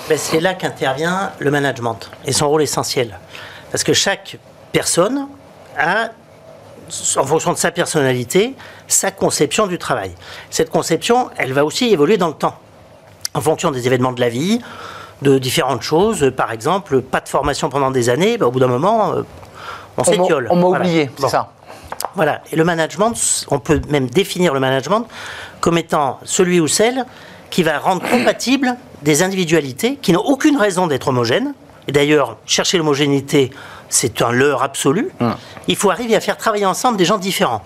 Ben, 0.10 0.18
c'est 0.18 0.40
là 0.40 0.54
qu'intervient 0.56 1.32
le 1.40 1.52
management 1.52 2.10
et 2.26 2.32
son 2.34 2.50
rôle 2.50 2.64
essentiel. 2.64 3.18
Parce 3.72 3.84
que 3.84 3.94
chaque 3.94 4.38
personne 4.72 5.28
a, 5.78 6.10
en 7.18 7.24
fonction 7.24 7.54
de 7.54 7.58
sa 7.58 7.72
personnalité, 7.72 8.56
sa 8.88 9.12
conception 9.12 9.68
du 9.68 9.78
travail. 9.78 10.12
Cette 10.50 10.70
conception, 10.70 11.30
elle 11.38 11.54
va 11.54 11.64
aussi 11.64 11.90
évoluer 11.94 12.18
dans 12.18 12.28
le 12.28 12.34
temps, 12.34 12.56
en 13.34 13.42
fonction 13.42 13.72
des 13.72 13.88
événements 13.88 14.12
de 14.12 14.20
la 14.20 14.28
vie, 14.30 14.60
de 15.22 15.38
différentes 15.38 15.84
choses. 15.84 16.34
Par 16.36 16.52
exemple, 16.52 17.02
pas 17.02 17.22
de 17.22 17.30
formation 17.30 17.70
pendant 17.70 17.92
des 17.92 18.10
années, 18.10 18.38
ben, 18.38 18.48
au 18.48 18.52
bout 18.52 18.60
d'un 18.60 18.68
moment, 18.68 19.14
euh, 19.14 19.22
on 19.98 20.04
s'étiole. 20.04 20.48
on 20.50 20.56
m'a 20.56 20.68
Voilà. 20.68 20.84
oublié, 20.84 21.10
c'est 21.16 21.22
Bon. 21.22 21.30
ça. 21.30 21.50
Voilà. 22.16 22.42
Et 22.52 22.56
le 22.56 22.64
management, 22.64 23.46
on 23.50 23.60
peut 23.60 23.82
même 23.90 24.10
définir 24.10 24.54
le 24.54 24.60
management 24.60 25.08
comme 25.60 25.78
étant 25.78 26.20
celui 26.24 26.60
ou 26.60 26.68
celle 26.68 27.06
qui 27.50 27.64
va 27.64 27.80
rendre 27.80 28.02
compatible 28.10 28.76
des 29.02 29.24
individualités 29.24 29.98
qui 30.02 30.14
n'ont 30.14 30.22
aucune 30.22 30.58
raison 30.58 30.88
d'être 30.88 31.10
homogènes. 31.10 31.54
Et 31.88 31.92
d'ailleurs, 31.92 32.38
chercher 32.46 32.78
l'homogénéité, 32.78 33.52
c'est 33.90 34.22
un 34.22 34.32
leurre 34.32 34.64
absolu. 34.64 35.10
Il 35.68 35.76
faut 35.76 35.90
arriver 35.90 36.16
à 36.16 36.20
faire 36.20 36.38
travailler 36.38 36.66
ensemble 36.66 36.98
des 36.98 37.06
gens 37.06 37.18
différents, 37.18 37.62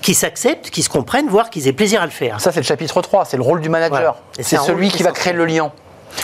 qui 0.00 0.14
s'acceptent, 0.14 0.70
qui 0.70 0.82
se 0.82 0.88
comprennent, 0.88 1.28
voire 1.28 1.50
qu'ils 1.50 1.66
aient 1.68 1.72
plaisir 1.72 2.00
à 2.00 2.04
le 2.04 2.12
faire. 2.12 2.40
Ça, 2.40 2.52
c'est 2.52 2.60
le 2.60 2.64
chapitre 2.64 3.02
3, 3.02 3.24
c'est 3.24 3.36
le 3.36 3.42
rôle 3.42 3.60
du 3.60 3.68
manager. 3.68 3.90
Voilà. 3.90 4.16
C'est 4.40 4.58
celui 4.58 4.88
qui 4.90 5.02
va 5.02 5.10
créer 5.10 5.32
le 5.32 5.44
lien. 5.44 5.72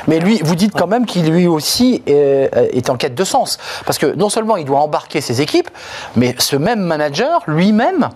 Mais 0.07 0.19
lui, 0.19 0.41
vous 0.45 0.55
dites 0.55 0.73
quand 0.73 0.87
même 0.87 1.07
qu'il 1.07 1.31
lui 1.31 1.47
aussi 1.47 2.03
est, 2.07 2.51
est 2.73 2.91
en 2.91 2.97
quête 2.97 3.15
de 3.15 3.25
sens. 3.25 3.59
Parce 3.87 3.99
que 3.99 4.07
non 4.15 4.29
seulement 4.29 4.57
il 4.57 4.65
doit 4.65 4.81
embarquer 4.81 5.21
ses 5.21 5.41
équipes, 5.41 5.71
mais 6.17 6.35
ce 6.39 6.57
même 6.57 6.81
manager, 6.81 7.43
lui-même, 7.47 8.11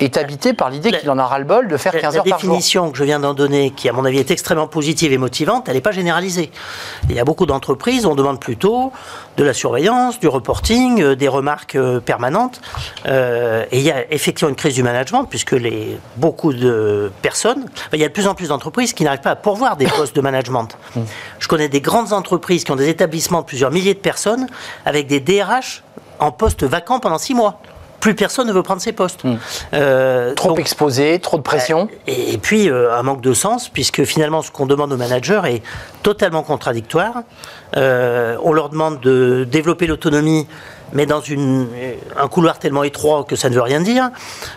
est 0.00 0.16
habité 0.16 0.52
par 0.54 0.70
l'idée 0.70 0.90
La- 0.90 0.98
qu'il 0.98 1.10
en 1.10 1.18
a 1.18 1.24
ras-le-bol 1.26 1.68
de 1.68 1.76
faire 1.76 1.92
La- 1.94 2.00
15 2.00 2.14
la 2.14 2.20
heures 2.20 2.24
par 2.24 2.38
jour. 2.40 2.50
définition 2.50 2.90
que 2.90 2.98
je 2.98 3.04
viens 3.04 3.20
d'en 3.20 3.34
donner, 3.34 3.70
qui 3.70 3.88
à 3.88 3.92
mon 3.92 4.04
avis 4.04 4.18
est 4.18 4.30
extrêmement 4.30 4.66
positive 4.66 5.12
et 5.12 5.18
motivante, 5.18 5.68
elle 5.68 5.74
n'est 5.74 5.80
pas 5.80 5.92
généralisée. 5.92 6.50
Il 7.08 7.14
y 7.14 7.20
a 7.20 7.24
beaucoup 7.24 7.46
d'entreprises, 7.46 8.06
on 8.06 8.14
demande 8.14 8.40
plutôt 8.40 8.92
de 9.36 9.44
la 9.44 9.52
surveillance, 9.52 10.18
du 10.18 10.28
reporting, 10.28 11.00
euh, 11.02 11.14
des 11.16 11.28
remarques 11.28 11.76
euh, 11.76 12.00
permanentes. 12.00 12.60
Euh, 13.06 13.64
et 13.70 13.78
il 13.78 13.84
y 13.84 13.90
a 13.90 14.10
effectivement 14.12 14.48
une 14.50 14.56
crise 14.56 14.74
du 14.74 14.82
management, 14.82 15.24
puisque 15.24 15.52
les, 15.52 15.98
beaucoup 16.16 16.52
de 16.52 17.10
personnes, 17.22 17.64
enfin, 17.68 17.88
il 17.94 18.00
y 18.00 18.04
a 18.04 18.08
de 18.08 18.12
plus 18.12 18.26
en 18.26 18.34
plus 18.34 18.48
d'entreprises 18.48 18.92
qui 18.92 19.04
n'arrivent 19.04 19.20
pas 19.20 19.30
à 19.30 19.36
pourvoir 19.36 19.76
des 19.76 19.86
postes 19.86 20.14
de 20.16 20.20
management. 20.20 20.76
Je 21.38 21.48
connais 21.48 21.68
des 21.68 21.80
grandes 21.80 22.12
entreprises 22.12 22.64
qui 22.64 22.72
ont 22.72 22.76
des 22.76 22.88
établissements 22.88 23.40
de 23.40 23.46
plusieurs 23.46 23.70
milliers 23.70 23.94
de 23.94 23.98
personnes, 24.00 24.46
avec 24.84 25.06
des 25.06 25.20
DRH 25.20 25.82
en 26.18 26.32
poste 26.32 26.64
vacant 26.64 27.00
pendant 27.00 27.18
six 27.18 27.34
mois. 27.34 27.60
Plus 28.00 28.14
personne 28.14 28.48
ne 28.48 28.52
veut 28.52 28.62
prendre 28.62 28.80
ses 28.80 28.92
postes. 28.92 29.24
Hmm. 29.24 29.36
Euh, 29.74 30.34
trop 30.34 30.56
exposé, 30.56 31.18
trop 31.18 31.36
de 31.36 31.42
pression. 31.42 31.88
Et, 32.06 32.38
puis 32.38 32.68
un 32.68 33.02
manque 33.02 33.20
de 33.20 33.32
sens, 33.32 33.68
puisque 33.68 34.04
finalement 34.04 34.42
ce 34.42 34.50
qu'on 34.50 34.66
demande 34.66 34.92
aux 34.92 34.96
managers 34.96 35.42
est 35.46 35.62
totalement 36.02 36.42
contradictoire. 36.42 37.22
on 37.76 38.52
leur 38.52 38.68
demande 38.70 39.00
de 39.00 39.46
développer 39.50 39.86
l'autonomie 39.86 40.46
mais 40.92 41.06
dans 41.06 41.20
une, 41.20 41.68
un 42.18 42.26
couloir 42.26 42.58
tellement 42.58 42.82
étroit 42.82 43.22
que 43.22 43.36
ça 43.36 43.48
ne 43.48 43.54
veut 43.54 43.62
rien 43.62 43.80
dire. 43.80 44.10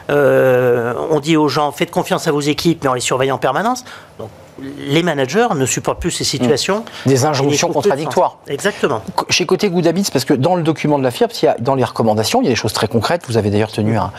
on 0.10 1.20
dit 1.20 1.38
aux 1.38 1.48
gens, 1.48 1.72
faites 1.72 1.92
confiance 1.92 2.28
à 2.28 2.32
vos 2.32 2.42
équipes, 2.42 2.84
mais 2.84 2.90
en 2.90 2.94
les 2.96 3.02
surveillant 3.02 3.36
en 3.36 3.40
permanence. 3.40 3.86
Donc, 4.18 4.30
les 4.62 5.04
managers 5.04 5.48
ne 5.56 5.66
supportent 5.66 6.00
plus 6.00 6.12
ces 6.12 6.24
situations. 6.24 6.80
Mmh. 7.06 7.10
Des 7.10 7.26
injonctions 7.26 7.70
contradictoires. 7.70 8.38
Exactement. 8.48 9.02
Chez 9.30 9.46
Côté 9.46 9.70
Good 9.70 9.88
Habits, 9.88 10.10
parce 10.12 10.26
que 10.26 10.34
dans 10.34 10.56
le 10.56 10.64
document 10.64 10.98
de 10.98 11.04
la 11.04 11.12
FIRP, 11.12 11.32
il 11.42 11.46
y 11.46 11.48
a, 11.48 11.56
dans 11.60 11.76
les 11.76 11.84
recommandations, 11.84 12.42
il 12.42 12.46
y 12.46 12.48
a 12.48 12.52
des 12.52 12.56
choses 12.56 12.74
très 12.74 12.88
concrètes. 12.88 13.24
Vous 13.28 13.38
avez 13.38 13.50
d'ailleurs 13.50 13.72
tenu 13.72 13.98
un, 13.98 14.12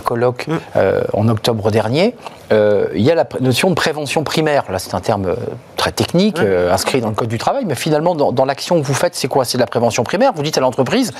colloque 0.00 0.46
mmh. 0.46 0.54
euh, 0.76 1.02
en 1.12 1.28
octobre 1.28 1.70
dernier. 1.70 2.14
Euh, 2.52 2.86
il 2.94 3.02
y 3.02 3.10
a 3.10 3.14
la 3.14 3.26
notion 3.40 3.70
de 3.70 3.74
prévention 3.74 4.24
primaire. 4.24 4.64
Là, 4.70 4.78
c'est 4.78 4.94
un 4.94 5.00
terme 5.00 5.26
euh, 5.26 5.36
très 5.80 5.92
technique, 5.92 6.38
inscrit 6.38 7.00
dans 7.00 7.08
le 7.08 7.14
Code 7.14 7.28
du 7.28 7.38
travail, 7.38 7.64
mais 7.66 7.74
finalement, 7.74 8.14
dans, 8.14 8.44
l'action 8.44 8.80
que 8.80 8.86
vous 8.86 8.94
faites, 8.94 9.14
c'est 9.14 9.28
quoi? 9.28 9.44
C'est 9.44 9.58
de 9.58 9.62
la 9.62 9.66
prévention 9.66 10.04
primaire? 10.04 10.32
Vous 10.34 10.42
dites 10.42 10.58
à 10.58 10.60
l'entreprise, 10.60 11.12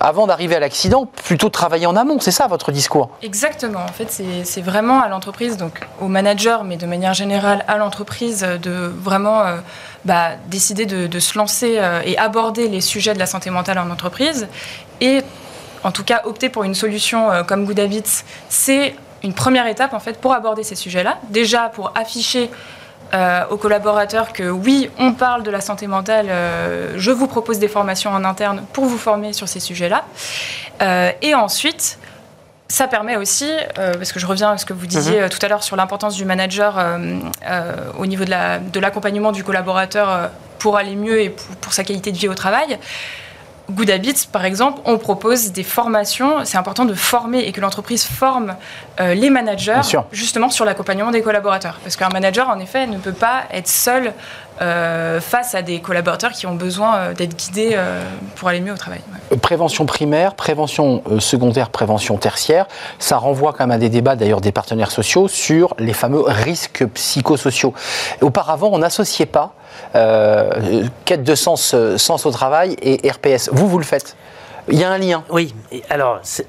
avant 0.00 0.26
d'arriver 0.26 0.56
à 0.56 0.60
l'accident, 0.60 1.06
plutôt 1.06 1.48
travailler 1.48 1.86
en 1.86 1.96
amont. 1.96 2.20
C'est 2.20 2.30
ça 2.30 2.46
votre 2.46 2.72
discours? 2.72 3.10
Exactement. 3.22 3.80
En 3.80 3.92
fait, 3.92 4.22
c'est 4.44 4.60
vraiment 4.60 5.00
à 5.00 5.08
l'entreprise, 5.08 5.56
donc 5.56 5.86
au 6.00 6.08
manager, 6.08 6.64
mais 6.64 6.76
de 6.76 6.86
manière 6.86 7.14
générale 7.14 7.64
à 7.66 7.76
l'entreprise 7.76 7.98
entreprise 7.98 8.46
de 8.62 8.70
vraiment 8.70 9.40
euh, 9.40 9.56
bah, 10.04 10.30
décider 10.46 10.86
de, 10.86 11.18
se 11.18 11.36
lancer 11.36 11.78
euh, 11.78 12.00
et 12.04 12.16
aborder 12.16 12.68
les 12.68 12.80
sujets 12.80 13.12
de 13.12 13.18
la 13.18 13.26
santé 13.26 13.50
mentale 13.50 13.78
en 13.78 13.90
entreprise. 13.90 14.46
Et 15.00 15.22
en 15.82 15.90
tout 15.90 16.04
cas, 16.04 16.22
opter 16.24 16.48
pour 16.48 16.62
une 16.62 16.74
solution 16.74 17.30
euh, 17.30 17.42
comme 17.42 17.64
Good 17.64 17.80
Habits, 17.80 18.22
c'est 18.48 18.94
une 19.24 19.32
première 19.32 19.66
étape 19.66 19.94
en 19.94 19.98
fait 19.98 20.20
pour 20.20 20.32
aborder 20.32 20.62
ces 20.62 20.76
sujets-là. 20.76 21.18
Déjà 21.30 21.70
pour 21.70 21.92
afficher 21.96 22.50
aux 23.50 23.56
collaborateurs 23.56 24.32
que 24.32 24.50
oui, 24.50 24.90
on 24.98 25.12
parle 25.12 25.42
de 25.42 25.50
la 25.50 25.60
santé 25.60 25.86
mentale, 25.86 26.26
je 26.96 27.10
vous 27.10 27.26
propose 27.26 27.58
des 27.58 27.68
formations 27.68 28.10
en 28.10 28.24
interne 28.24 28.64
pour 28.72 28.84
vous 28.84 28.98
former 28.98 29.32
sur 29.32 29.48
ces 29.48 29.60
sujets-là. 29.60 30.04
et 31.22 31.34
ensuite, 31.34 31.98
ça 32.68 32.86
permet 32.86 33.16
aussi, 33.16 33.50
euh, 33.78 33.94
parce 33.94 34.12
que 34.12 34.20
je 34.20 34.26
reviens 34.26 34.52
à 34.52 34.58
ce 34.58 34.66
que 34.66 34.74
vous 34.74 34.86
disiez 34.86 35.16
mhm. 35.16 35.24
euh, 35.24 35.28
tout 35.28 35.38
à 35.42 35.48
l'heure 35.48 35.62
sur 35.62 35.74
l'importance 35.74 36.14
du 36.16 36.24
manager 36.26 36.76
euh, 36.78 37.18
au 37.98 38.06
niveau 38.06 38.24
de 38.24 38.80
l'accompagnement 38.80 39.32
du 39.32 39.42
collaborateur 39.42 40.30
pour 40.58 40.76
aller 40.76 40.94
mieux 40.94 41.20
et 41.20 41.30
pour, 41.30 41.72
sa 41.72 41.82
qualité 41.82 42.12
de 42.12 42.18
vie 42.18 42.28
au 42.28 42.34
travail. 42.34 42.78
Good 43.70 43.90
Habits, 43.90 44.28
par 44.30 44.44
exemple, 44.44 44.80
on 44.84 44.98
propose 44.98 45.52
des 45.52 45.62
formations. 45.62 46.44
C'est 46.44 46.56
important 46.56 46.84
de 46.84 46.94
former 46.94 47.40
et 47.40 47.52
que 47.52 47.60
l'entreprise 47.60 48.04
forme 48.04 48.56
les 48.98 49.30
managers 49.30 49.80
justement 50.10 50.50
sur 50.50 50.64
l'accompagnement 50.64 51.10
des 51.10 51.22
collaborateurs. 51.22 51.78
Parce 51.82 51.96
qu'un 51.96 52.08
manager, 52.08 52.48
en 52.48 52.58
effet, 52.58 52.86
ne 52.86 52.98
peut 52.98 53.12
pas 53.12 53.44
être 53.52 53.68
seul 53.68 54.12
euh, 54.60 55.20
face 55.20 55.54
à 55.54 55.62
des 55.62 55.80
collaborateurs 55.80 56.32
qui 56.32 56.46
ont 56.46 56.54
besoin 56.54 56.96
euh, 56.96 57.14
d'être 57.14 57.36
guidés 57.36 57.70
euh, 57.74 58.02
pour 58.34 58.48
aller 58.48 58.60
mieux 58.60 58.72
au 58.72 58.76
travail. 58.76 59.00
Prévention 59.40 59.86
primaire, 59.86 60.34
prévention 60.34 61.02
secondaire, 61.20 61.70
prévention 61.70 62.16
tertiaire, 62.16 62.66
ça 62.98 63.18
renvoie 63.18 63.52
quand 63.52 63.66
même 63.66 63.76
à 63.76 63.78
des 63.78 63.88
débats 63.88 64.16
d'ailleurs 64.16 64.40
des 64.40 64.50
partenaires 64.50 64.90
sociaux 64.90 65.28
sur 65.28 65.74
les 65.78 65.92
fameux 65.92 66.22
risques 66.26 66.86
psychosociaux. 66.86 67.72
Auparavant, 68.20 68.70
on 68.72 68.78
n'associait 68.78 69.26
pas 69.26 69.54
quête 71.04 71.22
de 71.22 71.34
sens, 71.34 71.74
sens 71.96 72.26
au 72.26 72.30
travail 72.30 72.76
et 72.82 73.08
RPS. 73.08 73.50
Vous, 73.52 73.68
vous 73.68 73.78
le 73.78 73.84
faites? 73.84 74.16
Il 74.68 74.78
y 74.78 74.84
a 74.84 74.90
un 74.90 74.98
lien? 74.98 75.24
Oui, 75.30 75.54
alors 75.88 76.18
c'est 76.22 76.46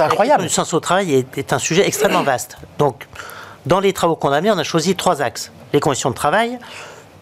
incroyable. 0.00 0.44
Le 0.44 0.48
sens 0.48 0.74
au 0.74 0.80
travail 0.80 1.14
est, 1.14 1.38
est 1.38 1.52
un 1.52 1.58
sujet 1.58 1.86
extrêmement 1.86 2.22
vaste. 2.22 2.56
Donc, 2.78 3.06
dans 3.66 3.78
les 3.78 3.92
travaux 3.92 4.16
qu'on 4.16 4.32
a 4.32 4.40
mis, 4.40 4.50
on 4.50 4.58
a 4.58 4.64
choisi 4.64 4.96
trois 4.96 5.22
axes. 5.22 5.52
Les 5.72 5.80
conditions 5.80 6.10
de 6.10 6.14
travail, 6.14 6.58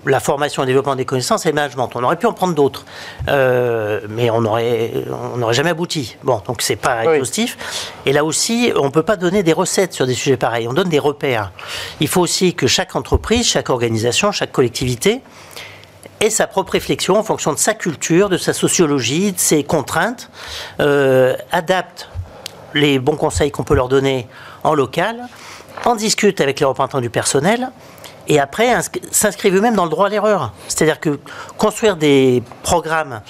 la 0.07 0.21
formation 0.21 0.62
et 0.62 0.66
le 0.66 0.71
développement 0.71 0.97
des 0.97 1.04
connaissances 1.04 1.47
et 1.47 1.50
le 1.50 1.54
management. 1.54 1.90
On 1.95 2.02
aurait 2.02 2.16
pu 2.16 2.26
en 2.26 2.33
prendre 2.33 2.54
d'autres, 2.54 2.85
euh, 3.28 4.00
mais 4.09 4.30
on 4.30 4.40
n'aurait 4.40 4.92
on 5.11 5.52
jamais 5.52 5.71
abouti. 5.71 6.16
Bon, 6.23 6.40
donc 6.47 6.62
c'est 6.62 6.76
pas 6.76 7.04
exhaustif. 7.04 7.59
Et 8.06 8.13
là 8.13 8.25
aussi, 8.25 8.73
on 8.76 8.86
ne 8.86 8.91
peut 8.91 9.02
pas 9.02 9.17
donner 9.17 9.43
des 9.43 9.52
recettes 9.52 9.93
sur 9.93 10.06
des 10.06 10.15
sujets 10.15 10.36
pareils. 10.36 10.69
On 10.69 10.73
donne 10.73 10.89
des 10.89 10.99
repères. 10.99 11.52
Il 12.00 12.08
faut 12.08 12.21
aussi 12.21 12.54
que 12.54 12.67
chaque 12.67 12.97
entreprise, 12.97 13.47
chaque 13.47 13.71
organisation, 13.71 14.32
chaque 14.32 14.52
collectivité 14.52 15.21
ait 16.21 16.30
sa 16.30 16.47
propre 16.47 16.73
réflexion 16.73 17.19
en 17.19 17.23
fonction 17.23 17.52
de 17.52 17.58
sa 17.58 17.75
culture, 17.75 18.28
de 18.28 18.36
sa 18.36 18.52
sociologie, 18.52 19.32
de 19.32 19.39
ses 19.39 19.65
contraintes, 19.65 20.30
euh, 20.80 21.34
adapte 21.50 22.08
les 22.75 22.99
bons 22.99 23.17
conseils 23.17 23.50
qu'on 23.50 23.65
peut 23.65 23.75
leur 23.75 23.89
donner 23.89 24.28
en 24.63 24.75
local, 24.75 25.26
en 25.84 25.97
discute 25.97 26.41
avec 26.41 26.60
les 26.60 26.67
représentants 26.67 27.00
du 27.00 27.10
personnel 27.10 27.71
et 28.30 28.38
après 28.38 28.73
s'inscrivent 29.10 29.56
eux-mêmes 29.56 29.75
dans 29.75 29.84
le 29.84 29.90
droit 29.90 30.06
à 30.06 30.08
l'erreur. 30.08 30.52
C'est-à-dire 30.69 31.00
que 31.00 31.19
construire 31.58 31.97
des 31.97 32.45
programmes 32.62 33.23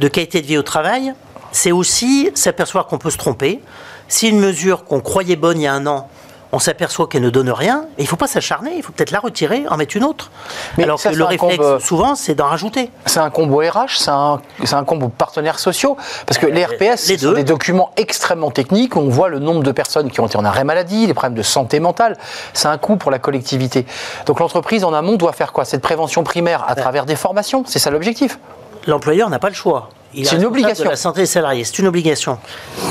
de 0.00 0.08
qualité 0.08 0.42
de 0.42 0.46
vie 0.46 0.58
au 0.58 0.62
travail, 0.62 1.14
c'est 1.52 1.70
aussi 1.70 2.30
s'apercevoir 2.34 2.88
qu'on 2.88 2.98
peut 2.98 3.10
se 3.10 3.16
tromper. 3.16 3.60
Si 4.08 4.28
une 4.28 4.40
mesure 4.40 4.84
qu'on 4.84 5.00
croyait 5.00 5.36
bonne 5.36 5.60
il 5.60 5.64
y 5.64 5.66
a 5.68 5.72
un 5.72 5.86
an 5.86 6.10
on 6.52 6.58
s'aperçoit 6.58 7.06
qu'elle 7.06 7.22
ne 7.22 7.30
donne 7.30 7.50
rien, 7.50 7.84
et 7.96 8.02
il 8.02 8.04
ne 8.04 8.08
faut 8.08 8.16
pas 8.16 8.26
s'acharner, 8.26 8.72
il 8.76 8.82
faut 8.82 8.92
peut-être 8.92 9.10
la 9.10 9.20
retirer, 9.20 9.64
en 9.68 9.76
mettre 9.76 9.96
une 9.96 10.04
autre. 10.04 10.30
Mais 10.76 10.84
Alors 10.84 11.00
que 11.00 11.08
le 11.08 11.24
réflexe, 11.24 11.84
souvent, 11.84 12.14
c'est 12.14 12.34
d'en 12.34 12.46
rajouter. 12.46 12.90
C'est 13.06 13.20
un 13.20 13.30
combo 13.30 13.58
RH, 13.58 13.98
c'est 13.98 14.10
un, 14.10 14.40
un, 14.72 14.84
combo 14.84 15.08
partenaires 15.08 15.58
sociaux, 15.58 15.96
parce 16.26 16.38
que 16.38 16.46
les 16.46 16.64
RPS, 16.64 16.96
c'est 16.96 17.16
des 17.16 17.44
documents 17.44 17.92
extrêmement 17.96 18.50
techniques, 18.50 18.96
on 18.96 19.08
voit 19.08 19.28
le 19.28 19.38
nombre 19.38 19.62
de 19.62 19.72
personnes 19.72 20.10
qui 20.10 20.20
ont 20.20 20.26
été 20.26 20.36
en 20.36 20.44
arrêt 20.44 20.64
maladie, 20.64 21.06
les 21.06 21.14
problèmes 21.14 21.34
de 21.36 21.42
santé 21.42 21.80
mentale, 21.80 22.16
c'est 22.52 22.68
un 22.68 22.78
coût 22.78 22.96
pour 22.96 23.10
la 23.10 23.18
collectivité. 23.18 23.86
Donc 24.26 24.40
l'entreprise 24.40 24.84
en 24.84 24.92
amont 24.92 25.16
doit 25.16 25.32
faire 25.32 25.52
quoi? 25.52 25.64
Cette 25.64 25.82
prévention 25.82 26.24
primaire 26.24 26.64
à 26.68 26.74
travers 26.74 27.06
des 27.06 27.16
formations, 27.16 27.64
c'est 27.66 27.78
ça 27.78 27.90
l'objectif? 27.90 28.38
L'employeur 28.86 29.30
n'a 29.30 29.38
pas 29.38 29.48
le 29.48 29.54
choix. 29.54 29.90
C'est 30.12 30.36
une 30.36 30.44
obligation. 30.44 30.84
De 30.84 30.90
la 30.90 30.96
santé 30.96 31.20
des 31.20 31.26
salariés, 31.26 31.62
c'est 31.64 31.78
une 31.78 31.86
obligation. 31.86 32.38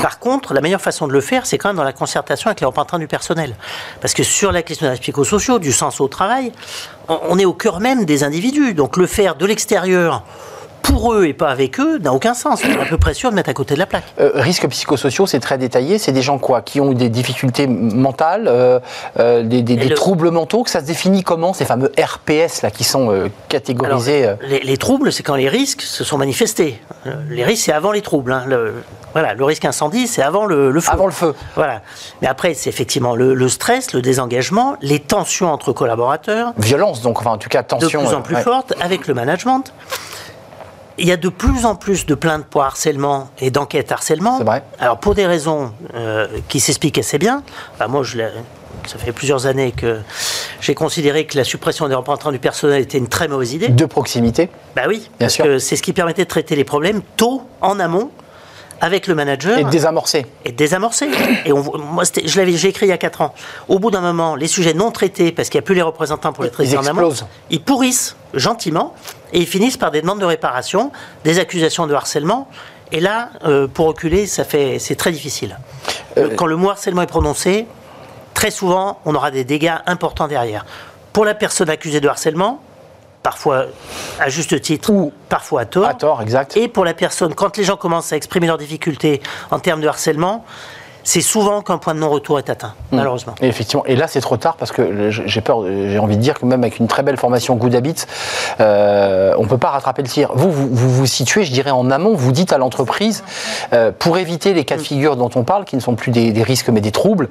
Par 0.00 0.18
contre, 0.18 0.54
la 0.54 0.62
meilleure 0.62 0.80
façon 0.80 1.06
de 1.06 1.12
le 1.12 1.20
faire, 1.20 1.44
c'est 1.44 1.58
quand 1.58 1.68
même 1.68 1.76
dans 1.76 1.84
la 1.84 1.92
concertation 1.92 2.48
avec 2.48 2.60
les 2.60 2.66
représentants 2.66 2.98
du 2.98 3.08
personnel. 3.08 3.56
Parce 4.00 4.14
que 4.14 4.22
sur 4.22 4.52
la 4.52 4.62
question 4.62 4.90
des 4.90 4.98
psychosociaux, 4.98 5.58
du 5.58 5.72
sens 5.72 6.00
au 6.00 6.08
travail, 6.08 6.52
on 7.08 7.38
est 7.38 7.44
au 7.44 7.52
cœur 7.52 7.80
même 7.80 8.06
des 8.06 8.24
individus. 8.24 8.72
Donc 8.72 8.96
le 8.96 9.06
faire 9.06 9.34
de 9.34 9.44
l'extérieur, 9.44 10.22
pour 10.82 11.14
eux 11.14 11.26
et 11.26 11.32
pas 11.32 11.50
avec 11.50 11.80
eux 11.80 11.98
n'a 11.98 12.12
aucun 12.12 12.34
sens. 12.34 12.62
On 12.64 12.70
est 12.70 12.80
à 12.80 12.84
peu 12.84 12.98
près 12.98 13.14
sûr 13.14 13.30
de 13.30 13.36
mettre 13.36 13.50
à 13.50 13.54
côté 13.54 13.74
de 13.74 13.78
la 13.78 13.86
plaque. 13.86 14.04
Euh, 14.20 14.32
risques 14.34 14.68
psychosociaux, 14.68 15.26
c'est 15.26 15.40
très 15.40 15.58
détaillé. 15.58 15.98
C'est 15.98 16.12
des 16.12 16.22
gens 16.22 16.38
quoi 16.38 16.62
Qui 16.62 16.80
ont 16.80 16.92
eu 16.92 16.94
des 16.94 17.08
difficultés 17.08 17.66
mentales, 17.66 18.46
euh, 18.48 18.80
euh, 19.18 19.42
des, 19.42 19.94
troubles 19.94 20.30
mentaux. 20.30 20.62
Que 20.62 20.70
ça 20.70 20.80
se 20.80 20.86
définit 20.86 21.22
comment 21.22 21.52
ces 21.52 21.64
fameux 21.64 21.92
RPS 21.98 22.62
là 22.62 22.70
qui 22.70 22.84
sont 22.84 23.30
catégorisés 23.48 24.34
les, 24.42 24.76
troubles, 24.76 25.12
c'est 25.12 25.22
quand 25.22 25.34
les 25.34 25.48
risques 25.48 25.82
se 25.82 26.04
sont 26.04 26.18
manifestés. 26.18 26.80
Les 27.28 27.44
risques, 27.44 27.64
c'est 27.64 27.72
avant 27.72 27.92
les 27.92 28.02
troubles. 28.02 28.32
Hein. 28.32 28.44
Le, 28.46 28.82
voilà, 29.12 29.34
le 29.34 29.44
risque 29.44 29.64
incendie, 29.64 30.06
c'est 30.06 30.22
avant 30.22 30.46
le, 30.46 30.78
feu. 30.80 30.90
Avant 30.92 31.06
le 31.06 31.12
feu. 31.12 31.34
Voilà. 31.56 31.82
Mais 32.22 32.28
après, 32.28 32.54
c'est 32.54 32.70
effectivement 32.70 33.16
le, 33.16 33.48
stress, 33.48 33.92
le 33.92 34.02
désengagement, 34.02 34.76
les 34.80 35.00
tensions 35.00 35.52
entre 35.52 35.72
collaborateurs. 35.72 36.52
Violence, 36.58 37.02
donc, 37.02 37.18
enfin, 37.18 37.32
en 37.32 37.38
tout 37.38 37.48
cas, 37.48 37.62
tension. 37.62 38.02
De 38.02 38.06
plus 38.06 38.16
en 38.16 38.22
plus 38.22 38.36
forte 38.36 38.74
avec 38.80 39.06
le 39.06 39.14
management 39.14 39.72
il 41.00 41.08
y 41.08 41.12
a 41.12 41.16
de 41.16 41.28
plus 41.28 41.64
en 41.66 41.74
plus 41.74 42.06
de 42.06 42.14
plaintes 42.14 42.44
pour 42.44 42.62
harcèlement 42.62 43.30
et 43.40 43.50
d'enquêtes 43.50 43.90
harcèlement. 43.90 44.38
C'est 44.38 44.44
vrai. 44.44 44.62
Alors 44.78 44.98
pour 44.98 45.14
des 45.14 45.26
raisons 45.26 45.72
euh, 45.94 46.28
qui 46.48 46.60
s'expliquent 46.60 46.98
assez 46.98 47.18
bien, 47.18 47.42
bah, 47.78 47.88
moi 47.88 48.02
je 48.02 48.18
ça 48.86 48.98
fait 48.98 49.12
plusieurs 49.12 49.46
années 49.46 49.72
que 49.72 49.98
j'ai 50.60 50.74
considéré 50.74 51.26
que 51.26 51.36
la 51.36 51.44
suppression 51.44 51.88
des 51.88 51.94
représentants 51.94 52.32
du 52.32 52.38
personnel 52.38 52.82
était 52.82 52.98
une 52.98 53.08
très 53.08 53.28
mauvaise 53.28 53.52
idée. 53.52 53.68
De 53.68 53.84
proximité 53.84 54.48
Bah 54.74 54.82
oui, 54.88 55.00
Bien 55.00 55.08
parce 55.26 55.34
sûr. 55.34 55.44
que 55.44 55.58
c'est 55.58 55.76
ce 55.76 55.82
qui 55.82 55.92
permettait 55.92 56.24
de 56.24 56.28
traiter 56.28 56.56
les 56.56 56.64
problèmes 56.64 57.02
tôt, 57.16 57.42
en 57.60 57.78
amont, 57.78 58.10
avec 58.80 59.06
le 59.06 59.14
manager. 59.14 59.58
Et 59.58 59.64
de 59.64 59.70
désamorcer. 59.70 60.26
Et 60.44 60.52
de 60.52 60.56
désamorcer. 60.56 61.08
et 61.44 61.52
on, 61.52 61.62
moi, 61.78 62.04
je 62.24 62.38
l'avais, 62.38 62.52
j'ai 62.52 62.68
écrit 62.68 62.86
il 62.86 62.90
y 62.90 62.92
a 62.92 62.98
4 62.98 63.20
ans. 63.20 63.34
Au 63.68 63.78
bout 63.78 63.90
d'un 63.90 64.00
moment, 64.00 64.34
les 64.36 64.48
sujets 64.48 64.74
non 64.74 64.90
traités, 64.90 65.32
parce 65.32 65.50
qu'il 65.50 65.58
n'y 65.58 65.64
a 65.64 65.66
plus 65.66 65.74
les 65.74 65.82
représentants 65.82 66.32
pour 66.32 66.44
les 66.44 66.50
traiter 66.50 66.78
en 66.78 66.86
amont, 66.86 67.12
ils 67.50 67.62
pourrissent 67.62 68.16
gentiment 68.32 68.94
et 69.32 69.38
ils 69.40 69.46
finissent 69.46 69.76
par 69.76 69.90
des 69.90 70.00
demandes 70.02 70.20
de 70.20 70.24
réparation, 70.24 70.92
des 71.24 71.38
accusations 71.38 71.86
de 71.86 71.94
harcèlement. 71.94 72.48
Et 72.92 73.00
là, 73.00 73.30
euh, 73.44 73.68
pour 73.68 73.86
reculer, 73.86 74.26
ça 74.26 74.44
fait, 74.44 74.78
c'est 74.78 74.96
très 74.96 75.12
difficile. 75.12 75.58
Euh, 76.18 76.30
Quand 76.36 76.46
le 76.46 76.56
mot 76.56 76.70
harcèlement 76.70 77.02
est 77.02 77.06
prononcé, 77.06 77.66
très 78.34 78.50
souvent, 78.50 79.00
on 79.04 79.14
aura 79.14 79.30
des 79.30 79.44
dégâts 79.44 79.76
importants 79.86 80.26
derrière. 80.26 80.66
Pour 81.12 81.24
la 81.24 81.34
personne 81.34 81.70
accusée 81.70 82.00
de 82.00 82.08
harcèlement, 82.08 82.60
parfois 83.22 83.66
à 84.18 84.28
juste 84.28 84.60
titre, 84.60 84.90
ou 84.90 85.12
parfois 85.28 85.62
à 85.62 85.64
tort. 85.66 85.86
À 85.86 85.94
tort, 85.94 86.22
exact. 86.22 86.56
Et 86.56 86.68
pour 86.68 86.84
la 86.84 86.94
personne, 86.94 87.34
quand 87.34 87.56
les 87.56 87.64
gens 87.64 87.76
commencent 87.76 88.12
à 88.12 88.16
exprimer 88.16 88.46
leurs 88.46 88.58
difficultés 88.58 89.20
en 89.50 89.58
termes 89.58 89.80
de 89.80 89.88
harcèlement, 89.88 90.44
c'est 91.04 91.20
souvent 91.20 91.62
qu'un 91.62 91.78
point 91.78 91.94
de 91.94 92.00
non-retour 92.00 92.38
est 92.38 92.50
atteint, 92.50 92.74
Hmm. 92.92 92.96
malheureusement. 92.96 93.34
Et 93.40 93.48
effectivement, 93.48 93.84
et 93.86 93.96
là 93.96 94.06
c'est 94.06 94.20
trop 94.20 94.36
tard 94.36 94.56
parce 94.56 94.72
que 94.72 95.10
j'ai 95.10 95.40
peur, 95.40 95.64
j'ai 95.66 95.98
envie 95.98 96.16
de 96.16 96.22
dire 96.22 96.38
que 96.38 96.44
même 96.46 96.62
avec 96.62 96.78
une 96.78 96.88
très 96.88 97.02
belle 97.02 97.16
formation 97.16 97.54
Good 97.56 97.74
Habits, 97.74 98.04
euh, 98.60 99.34
on 99.38 99.46
peut 99.46 99.58
pas 99.58 99.70
rattraper 99.70 100.02
le 100.02 100.08
tir. 100.08 100.30
Vous, 100.34 100.50
vous 100.50 100.68
vous, 100.70 100.90
vous 100.90 101.06
situez, 101.06 101.44
je 101.44 101.52
dirais, 101.52 101.70
en 101.70 101.90
amont. 101.90 102.14
Vous 102.14 102.32
dites 102.32 102.52
à 102.52 102.58
l'entreprise, 102.58 103.22
euh, 103.72 103.92
pour 103.96 104.18
éviter 104.18 104.54
les 104.54 104.64
cas 104.64 104.76
de 104.76 104.82
figure 104.82 105.16
dont 105.16 105.30
on 105.34 105.44
parle, 105.44 105.64
qui 105.64 105.76
ne 105.76 105.80
sont 105.80 105.94
plus 105.94 106.10
des, 106.12 106.32
des 106.32 106.42
risques 106.42 106.68
mais 106.68 106.80
des 106.80 106.92
troubles, 106.92 107.28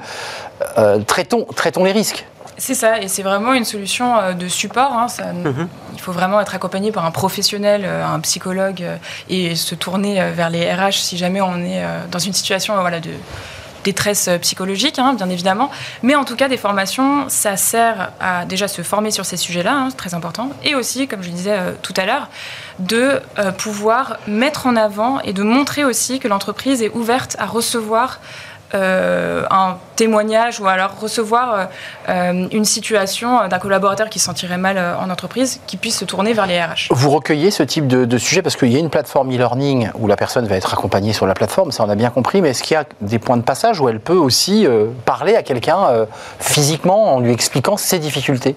euh, 0.77 0.99
traitons, 0.99 1.45
traitons 1.55 1.83
les 1.83 1.91
risques. 1.91 2.25
C'est 2.57 2.73
ça, 2.75 2.99
et 2.99 3.07
c'est 3.07 3.23
vraiment 3.23 3.53
une 3.53 3.63
solution 3.63 4.15
de 4.37 4.47
support. 4.49 4.91
hein, 4.91 5.07
ça- 5.07 5.27
Il 5.93 6.01
faut 6.01 6.11
vraiment 6.11 6.41
être 6.41 6.53
accompagné 6.55 6.91
par 6.91 7.05
un 7.05 7.11
professionnel, 7.11 7.85
un 7.85 8.19
psychologue, 8.19 8.83
et 9.29 9.55
se 9.55 9.75
tourner 9.75 10.21
vers 10.33 10.49
les 10.49 10.69
RH 10.73 10.91
si 11.01 11.17
jamais 11.17 11.39
on 11.39 11.55
est 11.57 11.81
dans 12.11 12.19
une 12.19 12.33
situation 12.33 12.75
voilà, 12.81 12.99
de 12.99 13.11
détresse 13.83 14.27
euh, 14.27 14.37
psychologique, 14.37 14.99
hein, 14.99 15.13
bien 15.13 15.29
évidemment. 15.29 15.69
Mais 16.03 16.15
en 16.15 16.25
tout 16.25 16.35
cas, 16.35 16.47
des 16.47 16.57
formations, 16.57 17.29
ça 17.29 17.57
sert 17.57 18.11
à 18.19 18.45
déjà 18.45 18.67
se 18.67 18.81
former 18.81 19.11
sur 19.11 19.25
ces 19.25 19.37
sujets-là, 19.37 19.73
hein, 19.73 19.87
c'est 19.89 19.97
très 19.97 20.13
important, 20.13 20.51
et 20.63 20.75
aussi, 20.75 21.07
comme 21.07 21.23
je 21.23 21.29
disais 21.29 21.57
euh, 21.57 21.71
tout 21.81 21.93
à 21.97 22.05
l'heure, 22.05 22.29
de 22.79 23.21
euh, 23.37 23.51
pouvoir 23.51 24.17
mettre 24.27 24.67
en 24.67 24.75
avant 24.75 25.19
et 25.21 25.33
de 25.33 25.43
montrer 25.43 25.83
aussi 25.83 26.19
que 26.19 26.27
l'entreprise 26.27 26.81
est 26.81 26.89
ouverte 26.93 27.35
à 27.39 27.45
recevoir 27.45 28.19
euh, 28.73 29.43
un 29.49 29.77
témoignage 29.95 30.59
ou 30.59 30.67
alors 30.67 30.99
recevoir 30.99 31.53
euh, 31.53 31.65
euh, 32.09 32.47
une 32.51 32.65
situation 32.65 33.47
d'un 33.47 33.59
collaborateur 33.59 34.09
qui 34.09 34.19
se 34.19 34.25
sentirait 34.25 34.57
mal 34.57 34.77
euh, 34.77 34.95
en 34.97 35.09
entreprise, 35.09 35.59
qui 35.67 35.77
puisse 35.77 35.97
se 35.97 36.05
tourner 36.05 36.33
vers 36.33 36.45
les 36.45 36.61
RH. 36.61 36.87
Vous 36.91 37.09
recueillez 37.09 37.51
ce 37.51 37.63
type 37.63 37.87
de, 37.87 38.05
de 38.05 38.17
sujet 38.17 38.41
parce 38.41 38.55
qu'il 38.55 38.71
y 38.71 38.75
a 38.75 38.79
une 38.79 38.89
plateforme 38.89 39.31
e-learning 39.31 39.89
où 39.95 40.07
la 40.07 40.15
personne 40.15 40.47
va 40.47 40.55
être 40.55 40.73
accompagnée 40.73 41.13
sur 41.13 41.25
la 41.25 41.33
plateforme, 41.33 41.71
ça 41.71 41.83
on 41.85 41.89
a 41.89 41.95
bien 41.95 42.09
compris, 42.09 42.41
mais 42.41 42.49
est-ce 42.49 42.63
qu'il 42.63 42.75
y 42.75 42.77
a 42.77 42.85
des 43.01 43.19
points 43.19 43.37
de 43.37 43.41
passage 43.41 43.79
où 43.81 43.89
elle 43.89 43.99
peut 43.99 44.13
aussi 44.13 44.65
euh, 44.65 44.87
parler 45.05 45.35
à 45.35 45.43
quelqu'un 45.43 45.85
euh, 45.89 46.05
physiquement 46.39 47.15
en 47.15 47.19
lui 47.19 47.31
expliquant 47.31 47.77
ses 47.77 47.99
difficultés? 47.99 48.55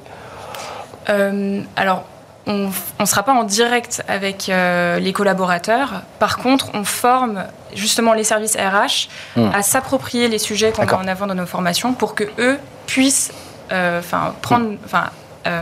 Euh, 1.09 1.61
alors, 1.77 2.05
on 2.47 2.71
ne 3.01 3.05
sera 3.07 3.23
pas 3.23 3.33
en 3.33 3.45
direct 3.45 4.03
avec 4.09 4.49
euh, 4.49 4.99
les 4.99 5.13
collaborateurs. 5.13 6.03
Par 6.19 6.39
contre, 6.39 6.71
on 6.75 6.85
forme 6.85 7.45
justement 7.75 8.15
les 8.15 8.25
services 8.25 8.57
RH 8.57 9.09
Hmm. 9.37 9.49
à 9.55 9.63
s'approprier 9.63 10.29
les 10.29 10.39
sujets 10.39 10.73
qu'on 10.73 10.85
met 10.85 10.93
en 10.93 11.09
avant 11.09 11.27
dans 11.27 11.35
nos 11.35 11.47
formations 11.47 11.95
pour 11.95 12.15
que 12.15 12.25
eux 12.39 12.59
puissent 12.87 13.33
euh, 13.71 14.03
prendre, 14.43 14.73
euh, 14.93 14.99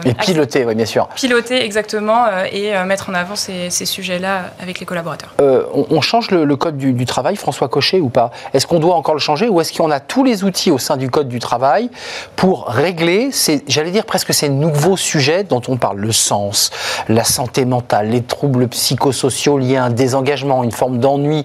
Et 0.05 0.14
piloter, 0.14 0.64
oui 0.64 0.75
bien 0.75 0.85
sûr. 0.87 1.09
piloter 1.09 1.62
exactement 1.64 2.27
euh, 2.27 2.45
et 2.51 2.77
euh, 2.77 2.85
mettre 2.85 3.09
en 3.11 3.14
avant 3.14 3.37
ces, 3.37 3.71
ces 3.71 3.87
sujets-là 3.87 4.51
avec 4.62 4.79
les 4.81 4.87
collaborateurs. 4.87 5.31
Euh, 5.40 5.64
on, 5.73 5.87
on 5.90 6.01
change 6.01 6.31
le, 6.31 6.45
le 6.45 6.57
code 6.57 6.77
du, 6.77 6.93
du 6.93 7.07
travail, 7.07 7.37
François 7.37 7.69
Cochet, 7.69 8.01
ou 8.01 8.09
pas? 8.09 8.31
Est-ce 8.53 8.66
qu'on 8.66 8.79
doit 8.79 8.95
encore 8.95 9.14
le 9.14 9.21
changer 9.21 9.49
ou 9.49 9.61
est-ce 9.61 9.73
qu'on 9.73 9.90
a 9.90 10.01
tous 10.01 10.25
les 10.25 10.45
outils 10.45 10.71
au 10.71 10.79
sein 10.79 10.97
du 10.97 11.11
code 11.11 11.29
du 11.29 11.38
travail 11.38 11.90
pour 12.37 12.66
régler, 12.69 13.31
ces, 13.33 13.64
j'allais 13.69 13.90
dire 13.90 14.05
presque 14.05 14.35
ces 14.35 14.49
nouveaux 14.49 14.97
sujets 14.97 15.45
dont 15.45 15.62
on 15.69 15.77
parle, 15.77 15.99
le 15.99 16.12
sens, 16.12 16.71
la 17.09 17.25
santé 17.25 17.64
mentale, 17.64 18.09
les 18.11 18.23
troubles 18.23 18.69
psychosociaux 18.69 19.59
liés 19.59 19.77
à 19.77 19.85
un 19.85 19.90
désengagement, 19.90 20.62
une 20.64 20.73
forme 20.73 20.99
d'ennui 20.99 21.45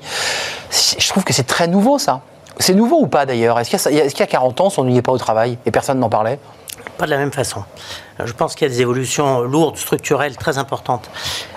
Je 0.72 1.08
trouve 1.10 1.24
que 1.24 1.34
c'est 1.34 1.48
très 1.48 1.68
nouveau 1.68 2.00
ça. 2.00 2.22
C'est 2.60 2.74
nouveau 2.74 3.02
ou 3.02 3.08
pas 3.08 3.26
d'ailleurs? 3.26 3.60
Est-ce 3.60 3.70
qu'il 3.70 3.96
y, 3.98 4.00
a- 4.02 4.06
est-ce 4.06 4.14
qu'il 4.16 4.22
y 4.22 4.24
a 4.24 4.32
40 4.32 4.62
ans, 4.62 4.66
on 4.68 4.70
s'ennuyait 4.70 5.02
pas 5.02 5.12
au 5.12 5.18
travail 5.18 5.58
et 5.66 5.72
personne 5.72 6.00
n'en 6.00 6.10
parlait? 6.10 6.40
Pas 6.98 7.06
de 7.06 7.12
la 7.12 7.18
même 7.18 7.32
façon. 7.32 7.64
Je 8.24 8.32
pense 8.32 8.56
qu'il 8.56 8.68
y 8.68 8.72
a 8.72 8.74
des 8.74 8.82
évolutions 8.82 9.42
lourdes, 9.42 9.78
structurelles, 9.78 10.38
très 10.38 10.58
importantes. 10.58 11.10